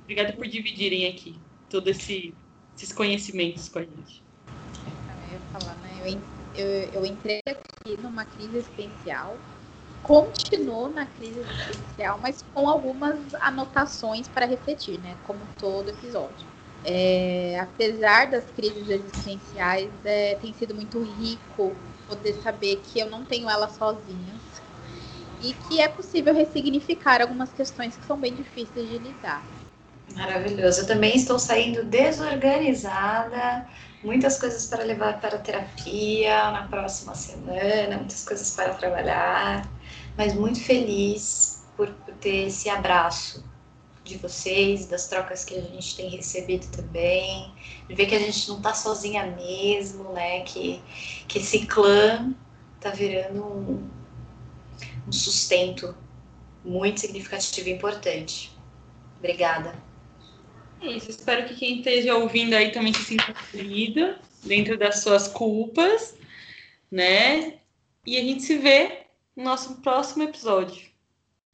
[0.04, 1.36] Obrigada por dividirem aqui
[1.70, 2.34] todos esse,
[2.76, 4.27] esses conhecimentos com a gente.
[5.38, 6.00] Eu falar, né?
[6.02, 6.24] Eu,
[6.54, 9.40] eu, eu entrei aqui numa crise existencial,
[10.02, 15.18] continuo na crise existencial, mas com algumas anotações para refletir, né?
[15.24, 16.48] Como todo episódio.
[16.84, 21.76] É, apesar das crises existenciais, é, tem sido muito rico
[22.08, 24.42] poder saber que eu não tenho elas sozinha
[25.40, 29.57] e que é possível ressignificar algumas questões que são bem difíceis de lidar.
[30.16, 30.82] Maravilhoso.
[30.82, 33.68] Eu também estou saindo desorganizada,
[34.04, 39.70] muitas coisas para levar para a terapia na próxima semana, muitas coisas para trabalhar,
[40.18, 43.44] mas muito feliz por, por ter esse abraço
[44.04, 47.54] de vocês, das trocas que a gente tem recebido também,
[47.88, 50.42] de ver que a gente não está sozinha mesmo, né?
[50.42, 50.82] Que,
[51.28, 52.34] que esse clã
[52.78, 53.90] está virando um,
[55.08, 55.96] um sustento
[56.64, 58.58] muito significativo e importante.
[59.20, 59.87] Obrigada.
[60.82, 65.28] É isso, espero que quem esteja ouvindo aí também se sinta acolhido dentro das suas
[65.28, 66.18] culpas,
[66.92, 67.60] né?
[68.06, 69.06] E a gente se vê
[69.36, 70.88] no nosso próximo episódio.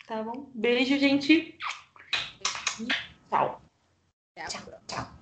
[0.07, 0.49] Tá bom?
[0.53, 1.57] Beijo, gente.
[3.29, 3.61] Tchau.
[4.35, 5.13] Tchau, tchau.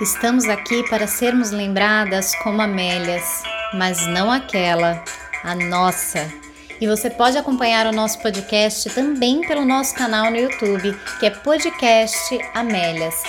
[0.00, 3.44] Estamos aqui para sermos lembradas como Amélias,
[3.74, 5.04] mas não aquela,
[5.44, 6.28] a nossa
[6.82, 11.30] e você pode acompanhar o nosso podcast também pelo nosso canal no YouTube, que é
[11.30, 13.22] Podcast Amélias.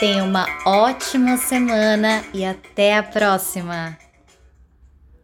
[0.00, 4.05] Tenha uma ótima semana e até a próxima!